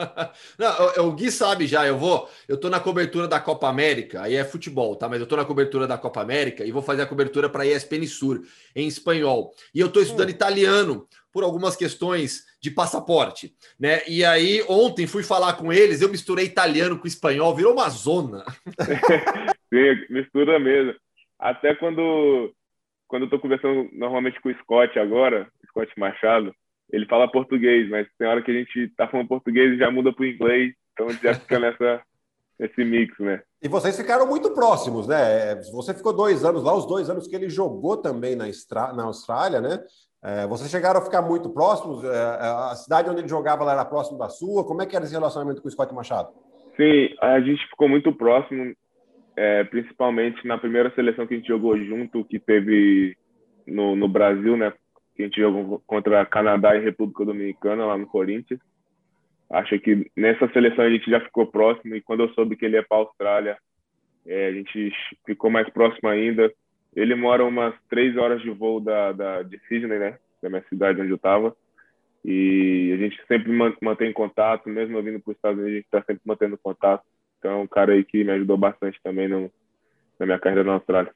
Não, 0.58 1.08
o, 1.08 1.12
Gui 1.12 1.30
sabe 1.30 1.68
já, 1.68 1.86
eu 1.86 1.98
vou, 1.98 2.30
eu 2.48 2.58
tô 2.58 2.70
na 2.70 2.80
cobertura 2.80 3.28
da 3.28 3.38
Copa 3.38 3.68
América, 3.68 4.22
aí 4.22 4.36
é 4.36 4.46
futebol, 4.46 4.96
tá? 4.96 5.10
Mas 5.10 5.20
eu 5.20 5.28
tô 5.28 5.36
na 5.36 5.44
cobertura 5.44 5.86
da 5.86 5.98
Copa 5.98 6.22
América 6.22 6.64
e 6.64 6.72
vou 6.72 6.82
fazer 6.82 7.02
a 7.02 7.06
cobertura 7.06 7.50
para 7.50 7.64
a 7.64 7.68
ESPN 7.68 8.08
Sur 8.08 8.42
em 8.74 8.88
espanhol. 8.88 9.54
E 9.76 9.82
eu 9.82 9.92
tô 9.92 10.00
estudando 10.00 10.30
hum. 10.30 10.32
italiano 10.32 11.08
por 11.34 11.44
algumas 11.44 11.76
questões 11.76 12.46
de 12.62 12.72
passaporte, 12.72 13.54
né? 13.78 14.04
E 14.08 14.24
aí 14.24 14.64
ontem 14.70 15.06
fui 15.06 15.22
falar 15.22 15.54
com 15.54 15.74
eles, 15.74 16.02
eu 16.02 16.08
misturei 16.08 16.46
italiano 16.46 16.98
com 16.98 17.08
espanhol, 17.08 17.54
virou 17.54 17.74
uma 17.74 17.90
zona. 17.90 18.46
Sim, 19.74 20.06
mistura 20.10 20.58
mesmo. 20.60 20.94
Até 21.44 21.76
quando, 21.76 22.54
quando 23.06 23.24
eu 23.24 23.30
tô 23.30 23.38
conversando 23.38 23.90
normalmente 23.92 24.40
com 24.40 24.48
o 24.48 24.54
Scott 24.60 24.98
agora, 24.98 25.46
Scott 25.68 25.92
Machado, 26.00 26.56
ele 26.90 27.06
fala 27.06 27.30
português, 27.30 27.90
mas 27.90 28.08
tem 28.18 28.30
hora 28.30 28.42
que 28.42 28.50
a 28.50 28.54
gente 28.54 28.88
tá 28.96 29.10
falando 29.10 29.28
português 29.28 29.74
e 29.74 29.78
já 29.78 29.92
muda 29.92 30.14
para 30.14 30.24
o 30.24 30.26
inglês, 30.26 30.74
então 30.94 31.10
já 31.10 31.34
fica 31.34 31.60
nessa, 31.60 32.02
nesse 32.58 32.86
mix, 32.86 33.20
né? 33.20 33.42
E 33.62 33.68
vocês 33.68 33.98
ficaram 33.98 34.26
muito 34.26 34.54
próximos, 34.54 35.06
né? 35.06 35.56
Você 35.74 35.94
ficou 35.94 36.14
dois 36.14 36.46
anos 36.46 36.64
lá, 36.64 36.74
os 36.74 36.86
dois 36.86 37.10
anos 37.10 37.28
que 37.28 37.36
ele 37.36 37.50
jogou 37.50 37.98
também 37.98 38.38
na, 38.38 38.48
Estra... 38.48 38.94
na 38.94 39.04
Austrália, 39.04 39.60
né? 39.60 39.84
É, 40.24 40.48
vocês 40.48 40.72
chegaram 40.72 41.02
a 41.02 41.04
ficar 41.04 41.22
muito 41.22 41.50
próximos? 41.50 42.06
É, 42.06 42.08
é, 42.08 42.72
a 42.72 42.76
cidade 42.76 43.10
onde 43.10 43.20
ele 43.20 43.28
jogava 43.28 43.66
lá 43.66 43.74
era 43.74 43.84
próximo 43.84 44.18
da 44.18 44.30
sua? 44.30 44.64
Como 44.64 44.82
é 44.82 44.86
que 44.86 44.96
era 44.96 45.04
esse 45.04 45.14
relacionamento 45.14 45.62
com 45.62 45.68
o 45.68 45.72
Scott 45.72 45.94
Machado? 45.94 46.30
Sim, 46.78 47.14
a 47.20 47.42
gente 47.42 47.68
ficou 47.68 47.90
muito 47.90 48.14
próximo 48.14 48.74
é, 49.36 49.64
principalmente 49.64 50.46
na 50.48 50.58
primeira 50.58 50.94
seleção 50.94 51.26
que 51.26 51.34
a 51.34 51.38
gente 51.38 51.48
jogou 51.48 51.78
junto, 51.78 52.26
que 52.26 52.40
teve 52.40 53.18
no, 53.66 53.96
no 53.96 54.08
Brasil, 54.08 54.56
né? 54.56 54.74
Que 55.16 55.24
a 55.24 55.26
gente 55.26 55.40
jogou 55.40 55.82
contra 55.86 56.26
Canadá 56.26 56.76
e 56.76 56.84
República 56.84 57.26
Dominicana, 57.26 57.86
lá 57.86 57.98
no 57.98 58.08
Corinthians. 58.08 58.60
Acho 59.50 59.80
que 59.80 60.10
nessa 60.16 60.48
seleção 60.50 60.84
a 60.84 60.90
gente 60.90 61.10
já 61.10 61.20
ficou 61.20 61.46
próximo 61.48 61.96
e 61.96 62.02
quando 62.02 62.24
eu 62.24 62.30
soube 62.30 62.56
que 62.56 62.66
ele 62.66 62.76
ia 62.76 62.84
para 62.84 62.98
a 62.98 63.02
Austrália, 63.02 63.58
é, 64.26 64.48
a 64.48 64.52
gente 64.52 64.92
ficou 65.26 65.50
mais 65.50 65.70
próximo 65.70 66.10
ainda. 66.10 66.52
Ele 66.96 67.16
mora 67.16 67.44
umas 67.44 67.74
três 67.90 68.16
horas 68.18 68.42
de 68.42 68.50
voo 68.50 68.80
da, 68.80 69.12
da, 69.12 69.44
de 69.44 69.60
Sydney, 69.68 70.00
né? 70.00 70.18
Da 70.42 70.50
minha 70.50 70.64
cidade 70.70 71.02
onde 71.02 71.12
eu 71.12 71.18
estava. 71.18 71.56
E 72.24 72.92
a 72.94 72.98
gente 72.98 73.20
sempre 73.28 73.52
mantém 73.82 74.14
contato, 74.14 74.70
mesmo 74.70 75.02
vindo 75.02 75.20
para 75.20 75.32
os 75.32 75.36
Estados 75.36 75.60
Unidos, 75.60 75.74
a 75.74 75.76
gente 75.76 75.86
está 75.86 76.04
sempre 76.04 76.22
mantendo 76.26 76.58
contato. 76.58 77.04
Então, 77.44 77.64
um 77.64 77.68
cara 77.68 77.92
aí 77.92 78.06
que 78.06 78.24
me 78.24 78.32
ajudou 78.32 78.56
bastante 78.56 78.98
também 79.04 79.28
no, 79.28 79.52
na 80.18 80.26
minha 80.26 80.40
carreira 80.40 80.64
na 80.64 80.76
Austrália. 80.76 81.14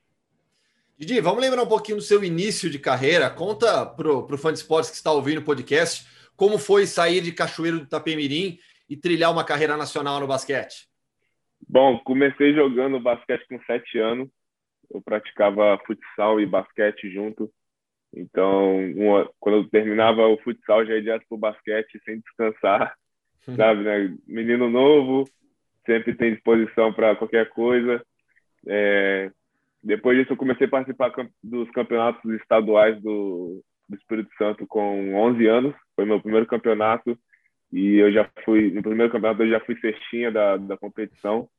Didi, 0.98 1.22
vamos 1.22 1.40
lembrar 1.40 1.64
um 1.64 1.68
pouquinho 1.68 2.00
do 2.00 2.04
seu 2.04 2.22
início 2.22 2.70
de 2.70 2.78
carreira. 2.78 3.30
Conta 3.30 3.86
para 3.86 4.12
o 4.12 4.38
fã 4.38 4.52
de 4.52 4.60
esportes 4.60 4.90
que 4.90 4.98
está 4.98 5.10
ouvindo 5.10 5.38
o 5.38 5.46
podcast 5.46 6.06
como 6.36 6.60
foi 6.60 6.86
sair 6.86 7.22
de 7.22 7.32
Cachoeiro 7.32 7.80
do 7.80 7.86
Itapemirim 7.86 8.60
e 8.90 8.98
trilhar 8.98 9.32
uma 9.32 9.46
carreira 9.46 9.78
nacional 9.78 10.20
no 10.20 10.28
basquete. 10.28 10.90
Bom, 11.66 11.98
comecei 12.00 12.54
jogando 12.54 13.00
basquete 13.00 13.48
com 13.48 13.60
sete 13.62 13.98
anos. 13.98 14.28
Eu 14.92 15.02
praticava 15.02 15.80
futsal 15.88 16.42
e 16.42 16.46
basquete 16.46 17.10
junto. 17.10 17.50
Então, 18.14 18.76
uma, 18.96 19.32
quando 19.40 19.60
eu 19.60 19.70
terminava 19.70 20.28
o 20.28 20.38
futsal, 20.40 20.86
já 20.86 20.94
ia 20.94 21.02
direto 21.02 21.26
para 21.30 21.36
o 21.36 21.40
basquete 21.40 22.02
sem 22.04 22.20
descansar, 22.20 22.94
sabe, 23.56 23.84
né? 23.84 24.18
Menino 24.28 24.70
novo, 24.70 25.24
sempre 25.88 26.14
tem 26.14 26.34
disposição 26.34 26.94
para 26.94 27.16
qualquer 27.16 27.50
coisa. 27.50 28.06
É, 28.68 29.32
depois 29.82 30.18
disso, 30.18 30.34
eu 30.34 30.38
comecei 30.38 30.68
a 30.68 30.70
participar 30.70 31.12
dos 31.42 31.72
campeonatos 31.72 32.30
estaduais 32.34 33.02
do, 33.02 33.64
do 33.90 33.96
Espírito 33.96 34.30
Santo 34.38 34.68
com 34.68 35.16
11 35.16 35.48
anos. 35.48 35.76
Foi 35.96 36.06
meu 36.06 36.22
primeiro 36.22 36.46
campeonato 36.46 37.18
e 37.72 37.96
eu 37.96 38.12
já 38.12 38.30
fui 38.46 38.72
no 38.72 38.82
primeiro 38.82 39.12
campeonato 39.12 39.44
eu 39.44 39.50
já 39.50 39.60
fui 39.62 39.78
cestinha 39.80 40.32
da, 40.32 40.58
da 40.58 40.78
competição. 40.78 41.50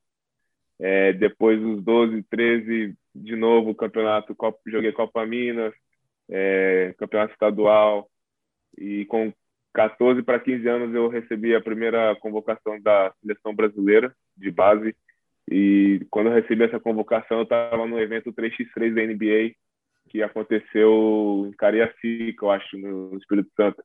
É, 0.79 1.13
depois 1.13 1.61
dos 1.61 1.83
12, 1.83 2.23
13, 2.31 2.95
de 3.15 3.35
novo 3.35 3.75
campeonato, 3.75 4.35
Copa, 4.35 4.59
joguei 4.67 4.93
Copa 4.93 5.27
Minas, 5.27 5.75
é, 6.31 6.95
campeonato 6.99 7.33
estadual 7.33 8.09
e 8.77 9.05
com 9.07 9.33
14 9.79 10.25
para 10.25 10.41
15 10.41 10.69
anos 10.69 10.93
eu 10.93 11.07
recebi 11.07 11.55
a 11.55 11.61
primeira 11.61 12.17
convocação 12.17 12.81
da 12.81 13.13
seleção 13.21 13.55
brasileira 13.55 14.13
de 14.37 14.51
base. 14.51 14.93
E 15.49 16.05
quando 16.11 16.27
eu 16.27 16.35
recebi 16.35 16.65
essa 16.65 16.81
convocação, 16.81 17.37
eu 17.39 17.43
estava 17.45 17.87
no 17.87 17.97
evento 18.01 18.33
3x3 18.33 18.93
da 18.93 19.03
NBA, 19.03 19.55
que 20.09 20.21
aconteceu 20.21 21.47
em 21.47 21.53
Cariacica, 21.53 22.45
eu 22.45 22.51
acho, 22.51 22.77
no 22.77 23.17
Espírito 23.19 23.49
Santo, 23.57 23.81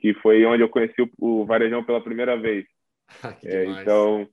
que 0.00 0.14
foi 0.14 0.46
onde 0.46 0.62
eu 0.62 0.68
conheci 0.70 0.94
o, 1.18 1.44
Varejão 1.44 1.84
pela 1.84 2.02
primeira 2.02 2.38
vez. 2.38 2.64
é, 3.44 3.66
então, 3.66 4.26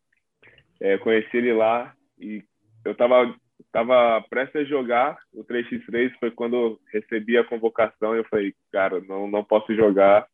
é, 0.79 0.97
conheci 0.97 1.35
ele 1.35 1.51
lá 1.51 1.93
e 2.17 2.41
eu 2.85 2.93
estava 2.93 3.35
tava 3.69 4.23
prestes 4.29 4.61
a 4.61 4.63
jogar 4.63 5.17
o 5.33 5.43
3x3, 5.43 6.13
foi 6.21 6.31
quando 6.31 6.55
eu 6.55 6.79
recebi 6.93 7.37
a 7.37 7.43
convocação 7.43 8.15
e 8.15 8.19
eu 8.19 8.25
falei, 8.29 8.53
cara, 8.71 9.01
não, 9.01 9.29
não 9.29 9.43
posso 9.43 9.75
jogar, 9.75 10.25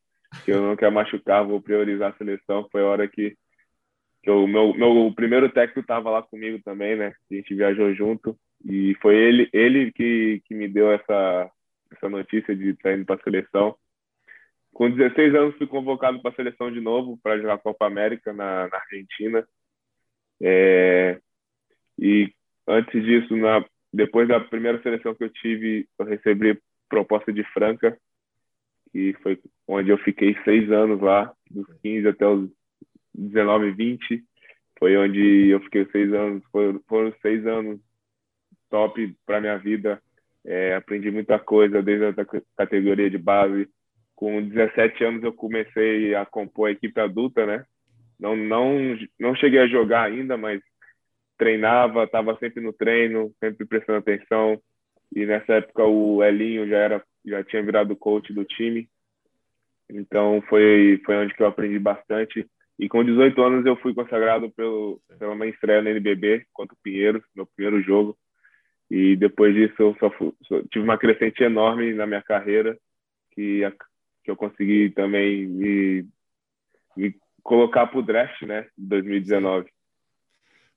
que 0.43 0.51
eu 0.51 0.61
não 0.61 0.75
quero 0.75 0.91
machucar, 0.91 1.45
vou 1.45 1.61
priorizar 1.61 2.11
a 2.11 2.17
seleção. 2.17 2.67
Foi 2.71 2.81
a 2.81 2.85
hora 2.85 3.07
que, 3.07 3.35
que 4.23 4.29
o 4.29 4.47
meu, 4.47 4.73
meu 4.73 5.13
primeiro 5.15 5.49
técnico 5.49 5.81
estava 5.81 6.09
lá 6.09 6.21
comigo 6.21 6.59
também, 6.63 6.95
né? 6.95 7.13
A 7.29 7.33
gente 7.33 7.55
viajou 7.55 7.93
junto 7.93 8.37
e 8.65 8.95
foi 9.01 9.15
ele, 9.15 9.49
ele 9.53 9.91
que, 9.91 10.41
que 10.45 10.55
me 10.55 10.67
deu 10.67 10.91
essa, 10.91 11.51
essa 11.91 12.09
notícia 12.09 12.55
de 12.55 12.69
estar 12.69 12.93
indo 12.93 13.05
para 13.05 13.15
a 13.15 13.23
seleção. 13.23 13.75
Com 14.73 14.91
16 14.91 15.35
anos 15.35 15.57
fui 15.57 15.67
convocado 15.67 16.21
para 16.21 16.31
a 16.31 16.35
seleção 16.35 16.71
de 16.71 16.79
novo 16.79 17.17
para 17.23 17.37
jogar 17.37 17.55
a 17.55 17.59
Copa 17.59 17.85
América 17.85 18.31
na, 18.31 18.67
na 18.67 18.77
Argentina. 18.77 19.47
É, 20.41 21.19
e 21.97 22.31
antes 22.67 23.03
disso, 23.03 23.35
na, 23.35 23.65
depois 23.91 24.27
da 24.27 24.39
primeira 24.39 24.81
seleção 24.81 25.15
que 25.15 25.23
eu 25.23 25.29
tive, 25.29 25.87
eu 25.97 26.05
recebi 26.05 26.59
proposta 26.89 27.33
de 27.33 27.43
Franca, 27.45 27.97
que 28.97 29.13
foi 29.21 29.39
onde 29.67 29.91
eu 29.91 29.97
fiquei 29.99 30.35
seis 30.43 30.71
anos 30.71 30.99
lá, 30.99 31.31
dos 31.51 31.67
15 31.83 32.07
até 32.07 32.25
os 32.25 32.49
19, 33.13 33.71
20. 33.71 34.23
Foi 34.79 34.97
onde 34.97 35.49
eu 35.49 35.59
fiquei 35.61 35.85
seis 35.91 36.11
anos, 36.13 36.43
foram, 36.51 36.81
foram 36.87 37.13
seis 37.21 37.45
anos 37.45 37.79
top 38.71 39.15
para 39.23 39.39
minha 39.39 39.57
vida. 39.57 40.01
É, 40.43 40.73
aprendi 40.75 41.11
muita 41.11 41.37
coisa 41.37 41.81
desde 41.81 42.05
a 42.05 42.25
categoria 42.57 43.09
de 43.09 43.19
base. 43.19 43.69
Com 44.15 44.41
17 44.41 45.03
anos 45.03 45.23
eu 45.23 45.33
comecei 45.33 46.15
a 46.15 46.25
compor 46.25 46.69
a 46.69 46.71
equipe 46.71 46.99
adulta, 46.99 47.45
né? 47.45 47.65
Não, 48.19 48.35
não, 48.35 48.97
não 49.19 49.35
cheguei 49.35 49.59
a 49.59 49.67
jogar 49.67 50.05
ainda, 50.05 50.35
mas 50.37 50.59
treinava, 51.37 52.03
estava 52.03 52.35
sempre 52.39 52.63
no 52.63 52.73
treino, 52.73 53.31
sempre 53.39 53.63
prestando 53.63 53.99
atenção. 53.99 54.59
E 55.15 55.23
nessa 55.23 55.53
época 55.53 55.83
o 55.83 56.23
Elinho 56.23 56.67
já 56.67 56.77
era, 56.77 57.03
já 57.25 57.43
tinha 57.43 57.63
virado 57.63 57.95
coach 57.95 58.33
do 58.33 58.45
time. 58.45 58.89
Então 59.89 60.41
foi 60.49 61.01
foi 61.05 61.15
onde 61.17 61.33
que 61.33 61.41
eu 61.41 61.47
aprendi 61.47 61.79
bastante. 61.79 62.49
E 62.79 62.87
com 62.87 63.03
18 63.03 63.41
anos 63.41 63.65
eu 63.65 63.75
fui 63.77 63.93
consagrado 63.93 64.49
pelo 64.51 65.01
pela 65.17 65.35
minha 65.35 65.49
estreia 65.49 65.81
no 65.81 65.89
NBB 65.89 66.45
contra 66.53 66.73
o 66.73 66.79
Pinheiros, 66.83 67.23
meu 67.35 67.45
primeiro 67.45 67.81
jogo. 67.81 68.17
E 68.89 69.15
depois 69.17 69.53
disso 69.53 69.75
eu 69.79 69.95
só, 69.99 70.09
fui, 70.11 70.31
só 70.43 70.61
tive 70.71 70.85
uma 70.85 70.97
crescente 70.97 71.43
enorme 71.43 71.93
na 71.93 72.05
minha 72.05 72.21
carreira 72.21 72.77
que 73.31 73.61
que 74.23 74.31
eu 74.31 74.35
consegui 74.35 74.89
também 74.89 75.47
me, 75.47 76.05
me 76.97 77.15
colocar 77.41 77.87
para 77.87 77.99
o 77.99 78.03
draft, 78.03 78.41
né, 78.41 78.67
2019. 78.77 79.71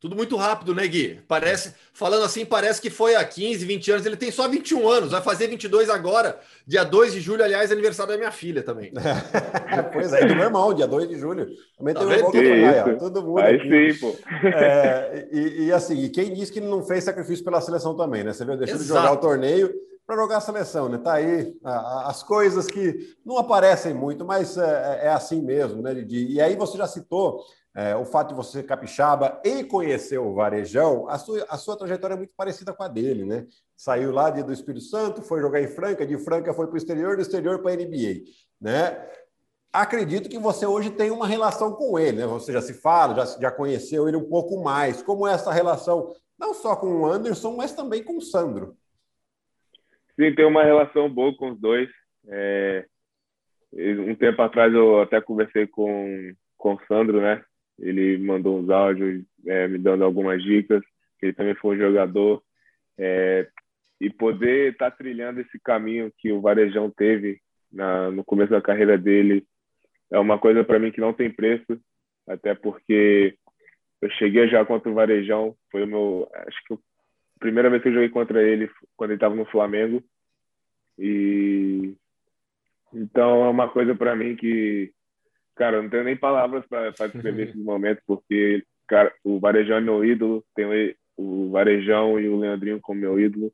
Tudo 0.01 0.17
muito 0.17 0.35
rápido, 0.35 0.75
né, 0.75 0.89
Gui? 0.89 1.21
Parece, 1.29 1.75
falando 1.93 2.25
assim, 2.25 2.47
parece 2.47 2.81
que 2.81 2.89
foi 2.89 3.15
há 3.15 3.23
15, 3.23 3.67
20 3.67 3.91
anos. 3.93 4.07
Ele 4.07 4.17
tem 4.17 4.31
só 4.31 4.49
21 4.49 4.89
anos, 4.89 5.11
vai 5.11 5.21
fazer 5.21 5.47
22 5.47 5.91
agora. 5.91 6.41
Dia 6.67 6.85
2 6.85 7.13
de 7.13 7.21
julho, 7.21 7.45
aliás, 7.45 7.71
aniversário 7.71 8.13
da 8.13 8.19
minha 8.19 8.33
filha 8.33 8.63
também. 8.63 8.91
pois 9.93 10.11
é, 10.15 10.25
do 10.25 10.35
meu 10.35 10.45
irmão, 10.45 10.73
dia 10.73 10.87
2 10.87 11.07
de 11.07 11.19
julho. 11.19 11.47
Também 11.77 11.93
tá 11.93 12.01
tem 12.01 12.09
um 12.09 12.21
gol 12.23 12.99
Todo 12.99 13.23
mundo. 13.23 13.41
Aí 13.41 13.57
aqui. 13.57 13.93
sim, 13.93 14.01
pô. 14.01 14.17
É, 14.43 15.29
e, 15.31 15.65
e, 15.65 15.73
assim, 15.73 16.03
e 16.03 16.09
quem 16.09 16.33
disse 16.33 16.51
que 16.51 16.63
não 16.63 16.83
fez 16.83 17.05
sacrifício 17.05 17.45
pela 17.45 17.61
seleção 17.61 17.95
também, 17.95 18.25
né? 18.25 18.33
Você 18.33 18.43
viu, 18.43 18.57
deixou 18.57 18.79
de 18.79 18.85
jogar 18.85 19.13
o 19.13 19.19
torneio 19.19 19.71
para 20.07 20.17
jogar 20.17 20.39
a 20.39 20.41
seleção, 20.41 20.89
né? 20.89 20.97
Tá 20.97 21.13
aí 21.13 21.55
a, 21.63 21.71
a, 21.71 22.11
as 22.11 22.23
coisas 22.23 22.67
que 22.67 23.15
não 23.25 23.37
aparecem 23.37 23.93
muito, 23.93 24.25
mas 24.25 24.57
é, 24.57 25.01
é 25.05 25.09
assim 25.09 25.43
mesmo, 25.43 25.83
né, 25.83 25.95
Didi? 25.95 26.33
E 26.33 26.41
aí 26.41 26.57
você 26.57 26.79
já 26.79 26.87
citou 26.87 27.45
é, 27.75 27.95
o 27.95 28.05
fato 28.05 28.31
de 28.31 28.35
você 28.35 28.59
ser 28.59 28.63
capixaba 28.65 29.41
e 29.45 29.63
conhecer 29.63 30.19
o 30.19 30.35
Varejão, 30.35 31.09
a 31.09 31.19
sua, 31.19 31.47
a 31.49 31.57
sua 31.57 31.77
trajetória 31.77 32.15
é 32.15 32.17
muito 32.17 32.35
parecida 32.37 32.73
com 32.73 32.83
a 32.83 32.89
dele, 32.89 33.25
né? 33.25 33.47
Saiu 33.77 34.11
lá 34.11 34.29
de, 34.29 34.43
do 34.43 34.53
Espírito 34.53 34.85
Santo, 34.85 35.23
foi 35.23 35.41
jogar 35.41 35.61
em 35.63 35.69
Franca, 35.69 36.05
de 36.05 36.19
Franca 36.19 36.53
foi 36.53 36.67
para 36.67 36.75
o 36.75 36.79
exterior, 36.79 37.17
do 37.17 37.23
exterior 37.23 37.61
para 37.63 37.73
a 37.73 37.77
NBA, 37.77 38.25
né? 38.61 39.09
Acredito 39.73 40.29
que 40.29 40.39
você 40.39 40.67
hoje 40.67 40.91
tem 40.91 41.13
uma 41.13 41.29
relação 41.29 41.73
com 41.73 41.97
ele, 41.97 42.19
né? 42.19 42.27
Você 42.27 42.53
já 42.53 42.61
se 42.61 42.75
fala, 42.75 43.25
já, 43.25 43.41
já 43.41 43.51
conheceu 43.53 44.09
ele 44.09 44.17
um 44.17 44.29
pouco 44.29 44.61
mais. 44.63 45.01
Como 45.01 45.27
é 45.29 45.33
essa 45.33 45.53
relação, 45.53 46.13
não 46.37 46.53
só 46.53 46.75
com 46.75 46.89
o 46.89 47.07
Anderson, 47.07 47.55
mas 47.55 47.73
também 47.73 48.03
com 48.03 48.17
o 48.17 48.21
Sandro? 48.21 48.75
Sim, 50.17 50.35
tem 50.35 50.45
uma 50.45 50.65
relação 50.65 51.09
boa 51.09 51.35
com 51.37 51.53
os 51.53 51.61
dois. 51.61 51.89
É... 52.27 52.85
Um 53.73 54.17
tempo 54.17 54.43
atrás 54.43 54.75
eu 54.75 55.01
até 55.01 55.21
conversei 55.21 55.69
com, 55.69 56.33
com 56.57 56.75
o 56.75 56.81
Sandro, 56.89 57.21
né? 57.21 57.41
Ele 57.81 58.19
mandou 58.19 58.59
uns 58.59 58.71
áudios 58.71 59.25
é, 59.47 59.67
me 59.67 59.79
dando 59.79 60.05
algumas 60.05 60.43
dicas. 60.43 60.83
Ele 61.21 61.33
também 61.33 61.55
foi 61.55 61.77
um 61.77 61.81
jogador. 61.81 62.43
É, 62.99 63.49
e 64.01 64.09
poder 64.09 64.73
estar 64.73 64.91
tá 64.91 64.97
trilhando 64.97 65.41
esse 65.41 65.59
caminho 65.61 66.13
que 66.19 66.33
o 66.33 66.41
Varejão 66.41 66.91
teve 66.91 67.41
na, 67.71 68.11
no 68.11 68.25
começo 68.25 68.51
da 68.51 68.61
carreira 68.61 68.97
dele 68.97 69.45
é 70.11 70.19
uma 70.19 70.39
coisa 70.39 70.65
para 70.65 70.79
mim 70.79 70.91
que 70.91 71.01
não 71.01 71.13
tem 71.13 71.31
preço, 71.31 71.81
até 72.27 72.55
porque 72.55 73.37
eu 74.03 74.11
cheguei 74.13 74.49
já 74.49 74.65
contra 74.65 74.91
o 74.91 74.95
Varejão, 74.95 75.55
foi 75.71 75.85
o 75.85 75.87
meu, 75.87 76.29
acho 76.47 76.65
que 76.67 76.75
a 76.75 76.79
primeira 77.39 77.71
vez 77.71 77.83
que 77.83 77.89
eu 77.89 77.93
joguei 77.93 78.09
contra 78.09 78.43
ele 78.43 78.69
quando 78.97 79.11
ele 79.11 79.17
estava 79.19 79.35
no 79.35 79.47
Flamengo. 79.47 80.03
E 80.99 81.95
então 82.93 83.45
é 83.45 83.49
uma 83.49 83.69
coisa 83.69 83.95
para 83.95 84.17
mim 84.17 84.35
que 84.35 84.93
Cara, 85.61 85.77
eu 85.77 85.83
não 85.83 85.91
tenho 85.91 86.05
nem 86.05 86.17
palavras 86.17 86.65
para 86.67 86.89
descrever 86.89 87.51
esse 87.53 87.59
momento, 87.59 88.01
porque, 88.07 88.65
cara, 88.89 89.13
o 89.23 89.39
Varejão 89.39 89.77
é 89.77 89.81
meu 89.83 90.03
ídolo, 90.03 90.43
tem 90.57 90.97
o 91.19 91.51
Varejão 91.51 92.19
e 92.19 92.27
o 92.27 92.39
Leandrinho 92.39 92.81
como 92.81 92.99
meu 92.99 93.21
ídolo. 93.21 93.53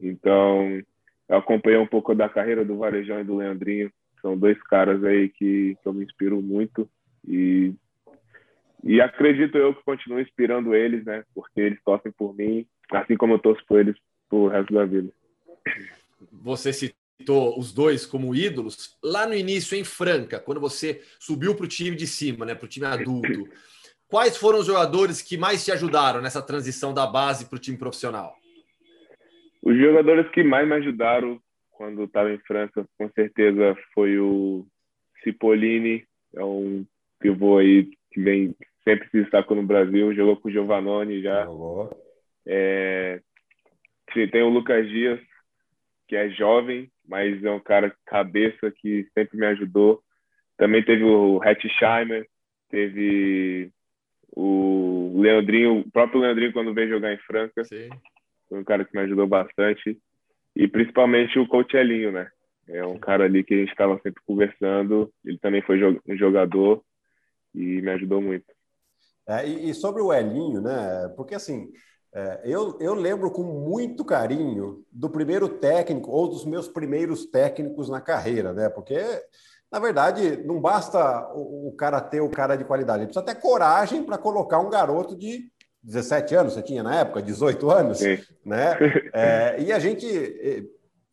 Então, 0.00 0.82
eu 1.28 1.36
acompanhei 1.36 1.78
um 1.78 1.86
pouco 1.86 2.12
da 2.12 2.28
carreira 2.28 2.64
do 2.64 2.76
Varejão 2.76 3.20
e 3.20 3.24
do 3.24 3.36
Leandrinho. 3.36 3.88
São 4.20 4.36
dois 4.36 4.60
caras 4.64 5.04
aí 5.04 5.28
que, 5.28 5.76
que 5.80 5.88
eu 5.88 5.92
me 5.92 6.04
inspiro 6.04 6.42
muito 6.42 6.90
e 7.24 7.72
e 8.82 9.00
acredito 9.00 9.56
eu 9.56 9.72
que 9.72 9.84
continuo 9.84 10.18
inspirando 10.18 10.74
eles, 10.74 11.04
né? 11.04 11.22
Porque 11.32 11.60
eles 11.60 11.78
torcem 11.84 12.10
por 12.10 12.34
mim, 12.34 12.66
assim 12.90 13.16
como 13.16 13.34
eu 13.34 13.38
torço 13.38 13.64
por 13.64 13.78
eles 13.78 13.94
pro 14.28 14.48
resto 14.48 14.74
da 14.74 14.84
vida. 14.84 15.12
Você 16.32 16.72
se 16.72 16.92
citou 17.22 17.58
os 17.58 17.72
dois 17.72 18.04
como 18.04 18.34
ídolos, 18.34 18.98
lá 19.02 19.26
no 19.26 19.34
início, 19.34 19.76
em 19.76 19.84
Franca, 19.84 20.40
quando 20.40 20.60
você 20.60 21.00
subiu 21.18 21.54
para 21.54 21.64
o 21.64 21.68
time 21.68 21.96
de 21.96 22.06
cima, 22.06 22.44
né, 22.44 22.54
para 22.54 22.66
o 22.66 22.68
time 22.68 22.86
adulto, 22.86 23.48
quais 24.08 24.36
foram 24.36 24.58
os 24.58 24.66
jogadores 24.66 25.22
que 25.22 25.38
mais 25.38 25.64
te 25.64 25.70
ajudaram 25.70 26.20
nessa 26.20 26.42
transição 26.42 26.92
da 26.92 27.06
base 27.06 27.48
para 27.48 27.56
o 27.56 27.60
time 27.60 27.78
profissional? 27.78 28.34
Os 29.62 29.78
jogadores 29.78 30.28
que 30.32 30.42
mais 30.42 30.66
me 30.66 30.74
ajudaram 30.74 31.40
quando 31.70 32.04
estava 32.04 32.32
em 32.32 32.38
França, 32.38 32.84
com 32.98 33.08
certeza, 33.10 33.76
foi 33.94 34.18
o 34.18 34.66
Cipollini, 35.22 36.04
é 36.34 36.44
um 36.44 36.84
pivô 37.20 37.58
aí 37.58 37.88
que 38.12 38.20
vem 38.20 38.54
sempre 38.84 39.08
se 39.10 39.22
destacou 39.22 39.56
no 39.56 39.62
Brasil, 39.62 40.14
jogou 40.14 40.36
com 40.36 40.48
o 40.48 40.52
Giovannone 40.52 41.22
já. 41.22 41.46
É, 42.44 43.20
tem 44.12 44.42
o 44.42 44.48
Lucas 44.48 44.88
Dias, 44.88 45.20
que 46.08 46.16
é 46.16 46.28
jovem, 46.28 46.91
mas 47.06 47.42
é 47.42 47.50
um 47.50 47.60
cara 47.60 47.94
cabeça 48.06 48.70
que 48.70 49.06
sempre 49.14 49.38
me 49.38 49.46
ajudou. 49.46 50.02
Também 50.56 50.84
teve 50.84 51.04
o 51.04 51.42
Hetzheimer, 51.42 52.26
teve 52.68 53.70
o 54.34 55.20
Leandrinho, 55.20 55.80
o 55.80 55.90
próprio 55.90 56.20
Leandrinho 56.20 56.52
quando 56.52 56.74
veio 56.74 56.88
jogar 56.88 57.12
em 57.12 57.18
Franca. 57.18 57.64
Sim. 57.64 57.88
Foi 58.48 58.58
um 58.60 58.64
cara 58.64 58.84
que 58.84 58.94
me 58.94 59.02
ajudou 59.02 59.26
bastante. 59.26 59.98
E 60.54 60.68
principalmente 60.68 61.38
o 61.38 61.46
Coach 61.46 61.76
Elinho, 61.76 62.12
né? 62.12 62.30
É 62.68 62.84
um 62.84 62.98
cara 62.98 63.24
ali 63.24 63.42
que 63.42 63.54
a 63.54 63.56
gente 63.58 63.70
estava 63.70 63.98
sempre 64.02 64.22
conversando. 64.26 65.12
Ele 65.24 65.38
também 65.38 65.62
foi 65.62 65.82
um 65.84 66.16
jogador 66.16 66.82
e 67.54 67.82
me 67.82 67.90
ajudou 67.90 68.20
muito. 68.20 68.44
É, 69.26 69.46
e, 69.46 69.72
sobre 69.74 70.02
o 70.02 70.12
Elinho, 70.12 70.60
né? 70.60 71.12
Porque 71.16 71.34
assim, 71.34 71.70
é, 72.14 72.40
eu, 72.44 72.76
eu 72.78 72.94
lembro 72.94 73.30
com 73.30 73.42
muito 73.42 74.04
carinho 74.04 74.84
do 74.92 75.08
primeiro 75.08 75.48
técnico 75.48 76.10
ou 76.10 76.28
dos 76.28 76.44
meus 76.44 76.68
primeiros 76.68 77.24
técnicos 77.24 77.88
na 77.88 78.02
carreira, 78.02 78.52
né? 78.52 78.68
Porque, 78.68 79.00
na 79.70 79.78
verdade, 79.78 80.36
não 80.44 80.60
basta 80.60 81.32
o, 81.34 81.68
o 81.68 81.72
cara 81.72 82.00
ter 82.02 82.20
o 82.20 82.28
cara 82.28 82.54
de 82.54 82.64
qualidade, 82.64 83.00
ele 83.00 83.06
precisa 83.06 83.24
ter 83.24 83.40
coragem 83.40 84.02
para 84.04 84.18
colocar 84.18 84.58
um 84.58 84.68
garoto 84.68 85.16
de 85.16 85.50
17 85.82 86.34
anos, 86.34 86.52
você 86.52 86.62
tinha 86.62 86.82
na 86.82 86.96
época, 86.96 87.22
18 87.22 87.70
anos, 87.70 87.98
Sim. 87.98 88.18
né? 88.44 88.76
É, 89.14 89.60
e 89.60 89.72
a 89.72 89.78
gente 89.78 90.06
é, 90.06 90.62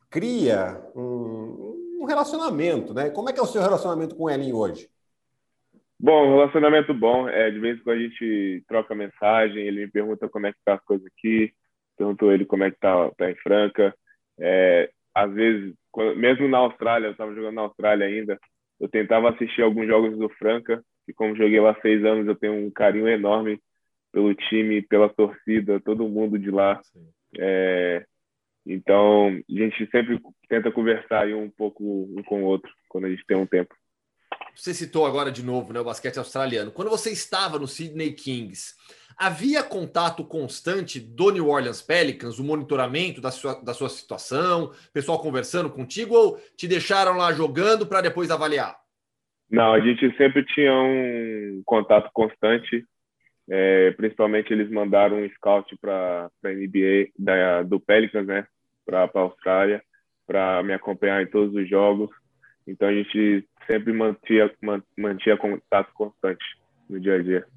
cria 0.10 0.82
um, 0.96 2.02
um, 2.02 2.06
relacionamento, 2.06 2.94
né? 2.94 3.10
Como 3.10 3.30
é 3.30 3.34
que 3.34 3.40
é 3.40 3.44
o 3.44 3.48
seu 3.48 3.62
relacionamento 3.62 4.16
com 4.16 4.24
o 4.24 4.30
Ellen 4.30 4.54
hoje? 4.54 4.90
Bom, 6.00 6.30
relacionamento 6.30 6.94
bom. 6.94 7.28
É, 7.28 7.52
de 7.52 7.60
vez 7.60 7.78
em 7.78 7.84
quando 7.84 7.98
a 7.98 8.02
gente 8.02 8.64
troca 8.68 8.96
mensagem, 8.96 9.68
ele 9.68 9.82
me 9.82 9.92
pergunta 9.92 10.30
como 10.30 10.48
é 10.48 10.54
que 10.54 10.60
tá 10.64 10.76
as 10.76 10.84
coisas 10.86 11.06
aqui, 11.08 11.52
perguntou 11.98 12.32
ele 12.32 12.46
como 12.46 12.64
é 12.64 12.72
que 12.72 12.80
tá, 12.80 13.12
tá 13.18 13.30
em 13.30 13.36
Franca. 13.36 13.94
É, 14.40 14.90
às 15.14 15.34
vezes, 15.34 15.76
quando, 15.92 16.16
mesmo 16.16 16.48
na 16.48 16.60
Austrália, 16.60 17.08
eu 17.08 17.12
estava 17.12 17.36
jogando 17.36 17.56
na 17.56 17.64
Austrália 17.64 18.08
ainda, 18.08 18.40
eu 18.80 18.88
tentava 18.88 19.30
assistir 19.30 19.62
alguns 19.62 19.88
jogos 19.88 20.18
do 20.18 20.30
Franca, 20.30 20.82
e 21.06 21.14
como 21.14 21.36
joguei 21.36 21.60
lá 21.60 21.76
seis 21.82 22.04
anos, 22.06 22.28
eu 22.28 22.36
tenho 22.36 22.54
um 22.54 22.72
carinho 22.72 23.08
enorme 23.08 23.60
pelo 24.12 24.34
time, 24.34 24.82
pela 24.82 25.10
torcida, 25.10 25.82
todo 25.82 26.08
mundo 26.08 26.40
de 26.40 26.50
lá. 26.50 26.80
É, 27.38 28.06
então, 28.66 29.28
a 29.28 29.54
gente 29.54 29.86
sempre 29.92 30.18
tenta 30.48 30.72
conversar 30.72 31.28
um 31.28 31.50
pouco 31.50 31.84
um 31.84 32.24
com 32.24 32.44
o 32.44 32.46
outro, 32.46 32.72
quando 32.88 33.06
a 33.06 33.10
gente 33.10 33.26
tem 33.26 33.36
um 33.36 33.46
tempo. 33.46 33.76
Você 34.60 34.74
citou 34.74 35.06
agora 35.06 35.32
de 35.32 35.42
novo 35.42 35.72
né, 35.72 35.80
o 35.80 35.86
basquete 35.86 36.18
australiano. 36.18 36.70
Quando 36.70 36.90
você 36.90 37.12
estava 37.12 37.58
no 37.58 37.66
Sydney 37.66 38.12
Kings, 38.12 38.76
havia 39.18 39.64
contato 39.64 40.22
constante 40.26 41.00
do 41.00 41.32
New 41.32 41.48
Orleans 41.48 41.82
Pelicans, 41.82 42.40
o 42.40 42.44
monitoramento 42.44 43.22
da 43.22 43.32
sua, 43.32 43.54
da 43.64 43.74
sua 43.74 43.88
situação, 43.88 44.74
pessoal 44.94 45.22
conversando 45.22 45.70
contigo, 45.70 46.14
ou 46.14 46.38
te 46.58 46.68
deixaram 46.68 47.16
lá 47.16 47.32
jogando 47.32 47.88
para 47.88 48.02
depois 48.02 48.30
avaliar? 48.30 48.76
Não, 49.50 49.72
a 49.72 49.80
gente 49.80 50.14
sempre 50.18 50.44
tinha 50.44 50.74
um 50.74 51.62
contato 51.66 52.10
constante. 52.14 52.86
É, 53.50 53.92
principalmente 53.92 54.52
eles 54.52 54.70
mandaram 54.70 55.24
um 55.24 55.30
scout 55.30 55.74
para 55.80 56.30
a 56.44 56.50
NBA 56.50 57.12
da, 57.18 57.64
do 57.64 57.80
Pelicans, 57.80 58.28
né, 58.28 58.46
para 58.86 59.06
a 59.06 59.20
Austrália, 59.22 59.82
para 60.28 60.62
me 60.64 60.74
acompanhar 60.74 61.24
em 61.24 61.28
todos 61.28 61.56
os 61.56 61.68
jogos. 61.68 62.10
Então 62.70 62.88
a 62.88 62.94
gente 62.94 63.48
sempre 63.66 63.92
mantinha, 63.92 64.52
mantinha 64.98 65.38
contato 65.38 65.92
constante 65.94 66.44
no 66.90 67.00
dia 67.00 67.16
a 67.16 67.24
dia. 67.24 67.48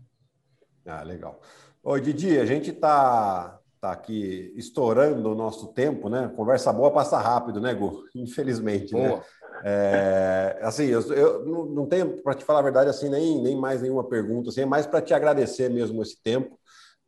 Ah, 0.87 1.03
legal. 1.03 1.40
Ô, 1.83 1.98
Didi, 1.98 2.38
a 2.38 2.46
gente 2.46 2.70
está 2.70 3.59
tá 3.81 3.92
aqui 3.92 4.53
estourando 4.57 5.31
o 5.31 5.35
nosso 5.35 5.72
tempo, 5.72 6.09
né? 6.09 6.33
Conversa 6.37 6.72
boa 6.72 6.92
passa 6.92 7.18
rápido, 7.18 7.61
né, 7.61 7.75
Gu? 7.75 8.05
Infelizmente, 8.14 8.94
né? 8.94 9.09
boa. 9.09 9.18
né? 9.18 9.25
É, 9.64 10.59
assim, 10.62 10.87
eu, 10.87 11.01
eu 11.12 11.66
não 11.66 11.87
tenho, 11.87 12.20
para 12.22 12.35
te 12.35 12.44
falar 12.44 12.61
a 12.61 12.62
verdade, 12.62 12.90
assim, 12.90 13.09
nem, 13.09 13.40
nem 13.40 13.57
mais 13.57 13.81
nenhuma 13.81 14.03
pergunta, 14.03 14.48
assim, 14.48 14.62
é 14.62 14.66
mais 14.66 14.87
para 14.87 15.01
te 15.01 15.14
agradecer 15.14 15.68
mesmo 15.68 16.03
esse 16.03 16.20
tempo, 16.20 16.59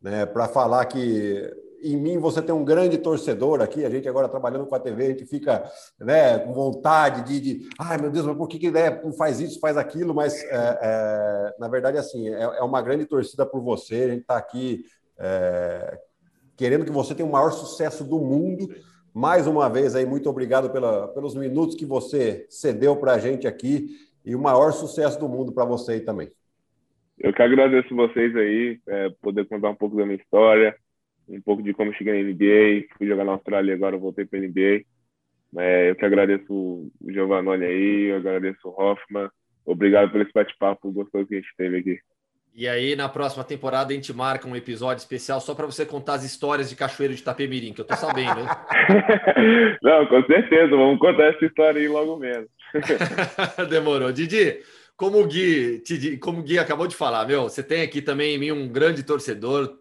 né? 0.01 0.25
Para 0.25 0.47
falar 0.47 0.85
que 0.85 1.51
em 1.93 1.97
mim 1.97 2.17
você 2.17 2.41
tem 2.41 2.53
um 2.53 2.65
grande 2.65 2.97
torcedor 2.97 3.61
aqui. 3.61 3.85
A 3.85 3.89
gente 3.89 4.07
agora 4.07 4.27
trabalhando 4.27 4.65
com 4.65 4.75
a 4.75 4.79
TV, 4.79 5.03
a 5.05 5.09
gente 5.09 5.25
fica 5.25 5.63
né, 5.99 6.39
com 6.39 6.53
vontade 6.53 7.23
de, 7.23 7.39
de 7.39 7.69
ai 7.79 7.97
meu 7.97 8.09
Deus, 8.09 8.25
mas 8.25 8.37
por 8.37 8.47
que, 8.47 8.57
que 8.57 8.71
né, 8.71 9.01
faz 9.17 9.39
isso, 9.39 9.59
faz 9.59 9.77
aquilo? 9.77 10.13
Mas 10.13 10.43
é, 10.43 10.79
é, 10.81 11.55
na 11.59 11.67
verdade, 11.67 11.97
assim, 11.97 12.29
é, 12.29 12.41
é, 12.41 12.61
uma 12.61 12.81
grande 12.81 13.05
torcida 13.05 13.45
por 13.45 13.61
você. 13.61 13.95
A 13.95 14.07
gente 14.09 14.21
está 14.21 14.37
aqui 14.37 14.83
é, 15.17 15.99
querendo 16.55 16.85
que 16.85 16.91
você 16.91 17.13
tenha 17.13 17.27
o 17.27 17.31
maior 17.31 17.51
sucesso 17.51 18.03
do 18.03 18.19
mundo. 18.19 18.67
Mais 19.13 19.47
uma 19.47 19.69
vez 19.69 19.95
aí, 19.95 20.05
muito 20.05 20.29
obrigado 20.29 20.69
pela, 20.69 21.07
pelos 21.09 21.35
minutos 21.35 21.75
que 21.75 21.85
você 21.85 22.45
cedeu 22.49 22.95
para 22.97 23.13
a 23.13 23.19
gente 23.19 23.47
aqui 23.47 23.89
e 24.25 24.35
o 24.35 24.41
maior 24.41 24.71
sucesso 24.73 25.19
do 25.19 25.29
mundo 25.29 25.53
para 25.53 25.63
você 25.63 25.93
aí 25.93 26.01
também. 26.01 26.29
Eu 27.17 27.31
que 27.31 27.41
agradeço 27.41 27.95
vocês 27.95 28.35
aí, 28.35 28.79
é, 28.87 29.09
poder 29.21 29.47
contar 29.47 29.69
um 29.69 29.75
pouco 29.75 29.95
da 29.95 30.05
minha 30.05 30.17
história, 30.17 30.75
um 31.27 31.41
pouco 31.41 31.63
de 31.63 31.73
como 31.73 31.93
cheguei 31.93 32.13
na 32.13 32.29
NBA, 32.29 32.87
fui 32.97 33.07
jogar 33.07 33.23
na 33.23 33.33
Austrália 33.33 33.71
e 33.71 33.75
agora 33.75 33.97
voltei 33.97 34.25
para 34.25 34.39
a 34.39 34.41
NBA. 34.41 34.83
É, 35.57 35.89
eu 35.89 35.95
que 35.95 36.05
agradeço 36.05 36.45
o 36.49 36.91
Giovanni 37.07 37.63
aí, 37.63 38.03
eu 38.09 38.17
agradeço 38.17 38.67
o 38.67 38.81
Hoffman. 38.81 39.29
Obrigado 39.65 40.11
pelo 40.11 40.23
esse 40.23 40.33
bate-papo 40.33 40.91
gostoso 40.91 41.27
que 41.27 41.35
a 41.35 41.37
gente 41.37 41.53
teve 41.57 41.77
aqui. 41.77 41.99
E 42.57 42.69
aí, 42.69 42.95
na 42.95 43.09
próxima 43.09 43.43
temporada, 43.43 43.91
a 43.91 43.95
gente 43.95 44.13
marca 44.13 44.47
um 44.47 44.55
episódio 44.55 45.01
especial 45.01 45.41
só 45.41 45.53
para 45.53 45.65
você 45.65 45.85
contar 45.85 46.13
as 46.13 46.23
histórias 46.23 46.69
de 46.69 46.75
Cachoeiro 46.75 47.13
de 47.13 47.19
Itapemirim, 47.19 47.73
que 47.73 47.81
eu 47.81 47.85
tô 47.85 47.95
sabendo, 47.97 48.39
hein? 48.39 48.47
Não, 49.83 50.05
com 50.07 50.23
certeza, 50.23 50.69
vamos 50.69 50.97
contar 50.97 51.33
essa 51.33 51.45
história 51.45 51.81
aí 51.81 51.87
logo 51.89 52.15
mesmo. 52.15 52.47
Demorou. 53.69 54.09
Didi, 54.13 54.59
como 54.97 55.21
o 55.21 55.27
Gui, 55.27 55.83
como 56.21 56.39
o 56.39 56.43
Gui 56.43 56.57
acabou 56.57 56.87
de 56.87 56.95
falar, 56.95 57.27
meu, 57.27 57.43
você 57.43 57.61
tem 57.61 57.81
aqui 57.81 58.01
também 58.01 58.35
em 58.35 58.37
mim 58.37 58.51
um 58.51 58.67
grande 58.67 59.03
torcedor. 59.03 59.77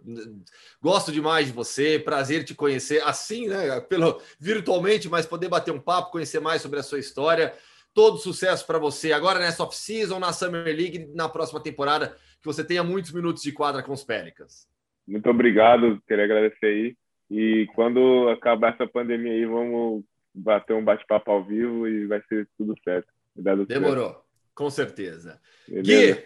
Gosto 0.83 1.13
demais 1.13 1.47
de 1.47 1.53
você, 1.53 1.99
prazer 1.99 2.45
te 2.45 2.55
conhecer 2.55 3.03
assim, 3.05 3.47
né? 3.47 3.81
Pelo 3.83 4.21
virtualmente, 4.39 5.09
mas 5.09 5.25
poder 5.25 5.49
bater 5.49 5.73
um 5.73 5.81
papo, 5.81 6.11
conhecer 6.11 6.41
mais 6.41 6.61
sobre 6.61 6.81
a 6.81 6.83
sua 6.83 6.99
história. 6.99 7.55
Todo 7.95 8.19
sucesso 8.19 8.67
para 8.67 8.79
você 8.79 9.13
agora 9.13 9.39
nessa 9.39 9.63
off-season, 9.63 10.19
na 10.19 10.33
Summer 10.33 10.65
League, 10.65 11.09
na 11.15 11.29
próxima 11.29 11.61
temporada, 11.61 12.17
que 12.41 12.47
você 12.47 12.65
tenha 12.65 12.83
muitos 12.83 13.13
minutos 13.13 13.43
de 13.43 13.53
quadra 13.53 13.85
com 13.85 13.93
os 13.93 14.03
Pelicans. 14.03 14.67
Muito 15.07 15.31
obrigado, 15.31 16.03
queria 16.09 16.25
agradecer 16.25 16.67
aí. 16.67 16.97
E 17.31 17.69
quando 17.75 18.29
acabar 18.31 18.75
essa 18.75 18.87
pandemia 18.87 19.33
aí, 19.33 19.47
vamos 19.47 20.03
bater 20.35 20.75
um 20.75 20.85
bate-papo 20.85 21.31
ao 21.31 21.45
vivo 21.45 21.87
e 21.87 22.07
vai 22.07 22.21
ser 22.29 22.49
tudo 22.59 22.75
certo. 22.83 23.07
Demorou. 23.67 24.09
Certo. 24.09 24.24
Com 24.55 24.71
certeza. 24.71 25.41
Beleza. 25.69 26.15
Gui, 26.15 26.25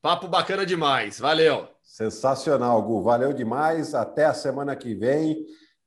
papo 0.00 0.28
bacana 0.28 0.64
demais. 0.64 1.18
Valeu. 1.18 1.68
Sensacional, 1.82 2.82
Gu. 2.82 3.02
Valeu 3.02 3.32
demais. 3.32 3.94
Até 3.94 4.24
a 4.24 4.34
semana 4.34 4.74
que 4.74 4.94
vem. 4.94 5.44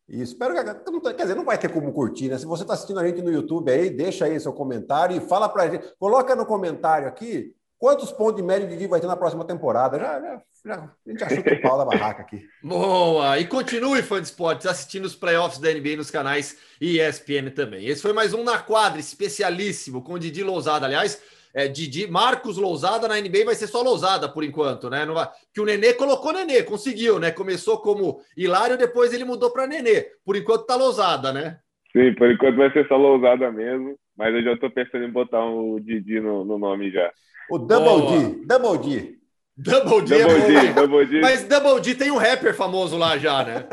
E 0.08 0.22
espero 0.22 0.54
que. 0.54 1.14
Quer 1.14 1.22
dizer, 1.24 1.36
não 1.36 1.46
vai 1.46 1.58
ter 1.58 1.70
como 1.70 1.94
curtir, 1.94 2.30
né? 2.30 2.38
Se 2.38 2.46
você 2.46 2.64
está 2.64 2.74
assistindo 2.74 3.00
a 3.00 3.08
gente 3.08 3.22
no 3.22 3.32
YouTube 3.32 3.72
aí, 3.72 3.90
deixa 3.90 4.26
aí 4.26 4.40
seu 4.40 4.54
comentário 4.54 5.16
e 5.16 5.20
fala 5.20 5.48
para 5.48 5.70
gente. 5.70 5.94
Coloca 6.00 6.36
no 6.36 6.46
comentário 6.46 7.08
aqui 7.08 7.54
quantos 7.78 8.12
pontos 8.12 8.36
de 8.36 8.44
média 8.44 8.68
de 8.68 8.88
vai 8.88 9.00
ter 9.00 9.08
na 9.08 9.16
próxima 9.16 9.46
temporada. 9.46 9.98
Já, 9.98 10.20
já, 10.20 10.42
já 10.66 10.76
a 10.76 11.10
gente 11.10 11.36
chuta 11.36 11.54
o 11.54 11.62
pau 11.62 11.78
da 11.78 11.86
barraca 11.86 12.22
aqui. 12.22 12.44
Boa! 12.62 13.40
E 13.40 13.48
continue, 13.48 14.02
fã 14.02 14.20
de 14.20 14.28
esportes, 14.28 14.66
assistindo 14.66 15.06
os 15.06 15.16
playoffs 15.16 15.60
da 15.60 15.72
NBA 15.72 15.96
nos 15.96 16.12
canais 16.12 16.58
ESPN 16.82 17.52
também. 17.56 17.86
Esse 17.86 18.02
foi 18.02 18.14
mais 18.14 18.34
um 18.34 18.44
Na 18.44 18.58
Quadra, 18.58 19.00
especialíssimo, 19.00 20.02
com 20.02 20.14
o 20.14 20.20
Didi 20.20 20.44
Lousada. 20.44 20.86
Aliás, 20.86 21.22
é, 21.54 21.68
Didi, 21.68 22.10
Marcos 22.10 22.58
Lousada 22.58 23.08
na 23.08 23.20
NBA 23.20 23.46
vai 23.46 23.56
ser 23.56 23.68
só 23.68 23.82
Lousada 23.82 24.30
por 24.30 24.44
enquanto, 24.44 24.90
né? 24.90 25.06
Não 25.06 25.14
vai, 25.14 25.28
que 25.54 25.60
o 25.60 25.66
Nenê 25.66 25.94
colocou 25.94 26.34
Nenê, 26.34 26.64
conseguiu, 26.64 27.20
né? 27.20 27.32
Começou 27.32 27.80
como 27.80 28.20
Hilário, 28.38 28.78
depois 28.78 29.14
ele 29.14 29.26
mudou 29.26 29.52
para 29.52 29.68
Nenê. 29.68 30.08
Por 30.26 30.36
enquanto 30.36 30.66
tá 30.66 30.76
Lousada, 30.76 31.34
né? 31.34 31.60
Sim, 31.92 32.14
por 32.16 32.32
enquanto 32.32 32.58
vai 32.58 32.72
ser 32.72 32.88
só 32.88 32.96
Lousada 32.98 33.52
mesmo, 33.52 33.98
mas 34.18 34.34
eu 34.36 34.44
já 34.44 34.58
tô 34.58 34.70
pensando 34.70 35.06
em 35.06 35.12
botar 35.12 35.44
o 35.44 35.80
Didi 35.80 36.20
no, 36.20 36.46
no 36.46 36.58
nome 36.60 36.92
já. 36.92 37.12
O 37.50 37.58
Double 37.58 38.36
D, 38.36 38.46
Double 38.46 38.78
D. 38.78 39.20
Double 39.62 40.02
D, 40.06 40.24
Double 40.24 40.38
é 40.38 40.62
D, 40.62 40.74
Double 40.74 41.06
D. 41.06 41.20
Mas 41.20 41.44
Double 41.44 41.82
D 41.82 41.94
tem 41.94 42.12
um 42.12 42.18
rapper 42.18 42.56
famoso 42.56 42.98
lá 42.98 43.18
já, 43.18 43.44
né? 43.44 43.68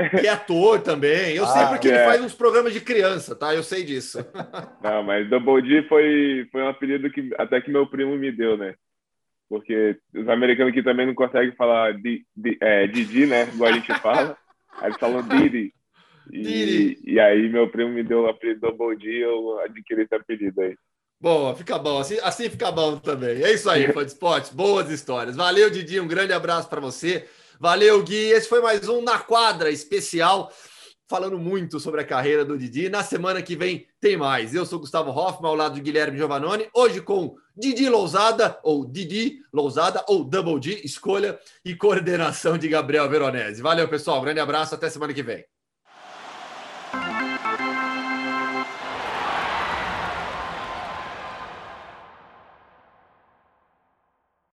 que 0.18 0.26
é 0.26 0.30
ator 0.30 0.80
também. 0.80 1.36
Eu 1.36 1.44
ah, 1.44 1.48
sei 1.48 1.66
porque 1.66 1.88
é. 1.88 1.94
ele 1.94 2.04
faz 2.04 2.22
uns 2.22 2.32
programas 2.32 2.72
de 2.72 2.80
criança, 2.80 3.36
tá? 3.36 3.54
Eu 3.54 3.62
sei 3.62 3.84
disso. 3.84 4.18
Não, 4.82 5.02
mas 5.02 5.28
Double 5.28 5.60
D 5.60 5.86
foi, 5.88 6.48
foi 6.50 6.62
um 6.62 6.68
apelido 6.68 7.10
que 7.10 7.30
até 7.36 7.60
que 7.60 7.70
meu 7.70 7.86
primo 7.86 8.16
me 8.16 8.32
deu, 8.32 8.56
né? 8.56 8.74
Porque 9.46 9.98
os 10.14 10.26
americanos 10.26 10.72
aqui 10.72 10.82
também 10.82 11.06
não 11.06 11.14
conseguem 11.14 11.54
falar 11.54 11.92
di, 11.92 12.24
di, 12.34 12.56
é, 12.62 12.86
Didi, 12.86 13.26
né? 13.26 13.46
Igual 13.52 13.70
a 13.70 13.74
gente 13.74 13.94
fala. 14.00 14.36
Aí 14.78 14.86
eles 14.86 14.98
falam 14.98 15.22
Didi. 15.22 15.74
E, 16.32 16.98
e 17.04 17.20
aí 17.20 17.46
meu 17.50 17.68
primo 17.68 17.90
me 17.90 18.02
deu 18.02 18.22
o 18.22 18.28
apelido 18.28 18.60
Double 18.62 18.96
D, 18.96 19.22
eu 19.22 19.60
adquiri 19.60 20.02
esse 20.02 20.14
apelido 20.14 20.62
aí. 20.62 20.74
Boa, 21.24 21.56
fica 21.56 21.78
bom. 21.78 22.00
Assim, 22.00 22.18
assim 22.22 22.50
fica 22.50 22.70
bom 22.70 22.98
também. 22.98 23.42
É 23.42 23.50
isso 23.50 23.70
aí, 23.70 23.90
fã 23.90 24.04
de 24.04 24.12
esportes. 24.12 24.50
Boas 24.52 24.90
histórias. 24.90 25.34
Valeu, 25.34 25.70
Didi. 25.70 25.98
Um 25.98 26.06
grande 26.06 26.34
abraço 26.34 26.68
para 26.68 26.82
você. 26.82 27.26
Valeu, 27.58 28.02
Gui. 28.02 28.26
Esse 28.26 28.46
foi 28.46 28.60
mais 28.60 28.86
um 28.90 29.00
Na 29.00 29.18
Quadra 29.18 29.70
especial, 29.70 30.52
falando 31.08 31.38
muito 31.38 31.80
sobre 31.80 32.02
a 32.02 32.04
carreira 32.04 32.44
do 32.44 32.58
Didi. 32.58 32.90
Na 32.90 33.02
semana 33.02 33.40
que 33.40 33.56
vem 33.56 33.86
tem 34.02 34.18
mais. 34.18 34.54
Eu 34.54 34.66
sou 34.66 34.78
Gustavo 34.78 35.12
Hoffman, 35.12 35.48
ao 35.48 35.56
lado 35.56 35.76
de 35.76 35.80
Guilherme 35.80 36.18
Giovannoni. 36.18 36.68
Hoje 36.74 37.00
com 37.00 37.34
Didi 37.56 37.88
Lousada, 37.88 38.60
ou 38.62 38.84
Didi 38.84 39.38
Lousada, 39.50 40.04
ou 40.06 40.24
Double 40.24 40.60
D, 40.60 40.82
escolha 40.84 41.38
e 41.64 41.74
coordenação 41.74 42.58
de 42.58 42.68
Gabriel 42.68 43.08
Veronese. 43.08 43.62
Valeu, 43.62 43.88
pessoal. 43.88 44.18
Um 44.18 44.24
grande 44.24 44.40
abraço. 44.40 44.74
Até 44.74 44.90
semana 44.90 45.14
que 45.14 45.22
vem. 45.22 45.42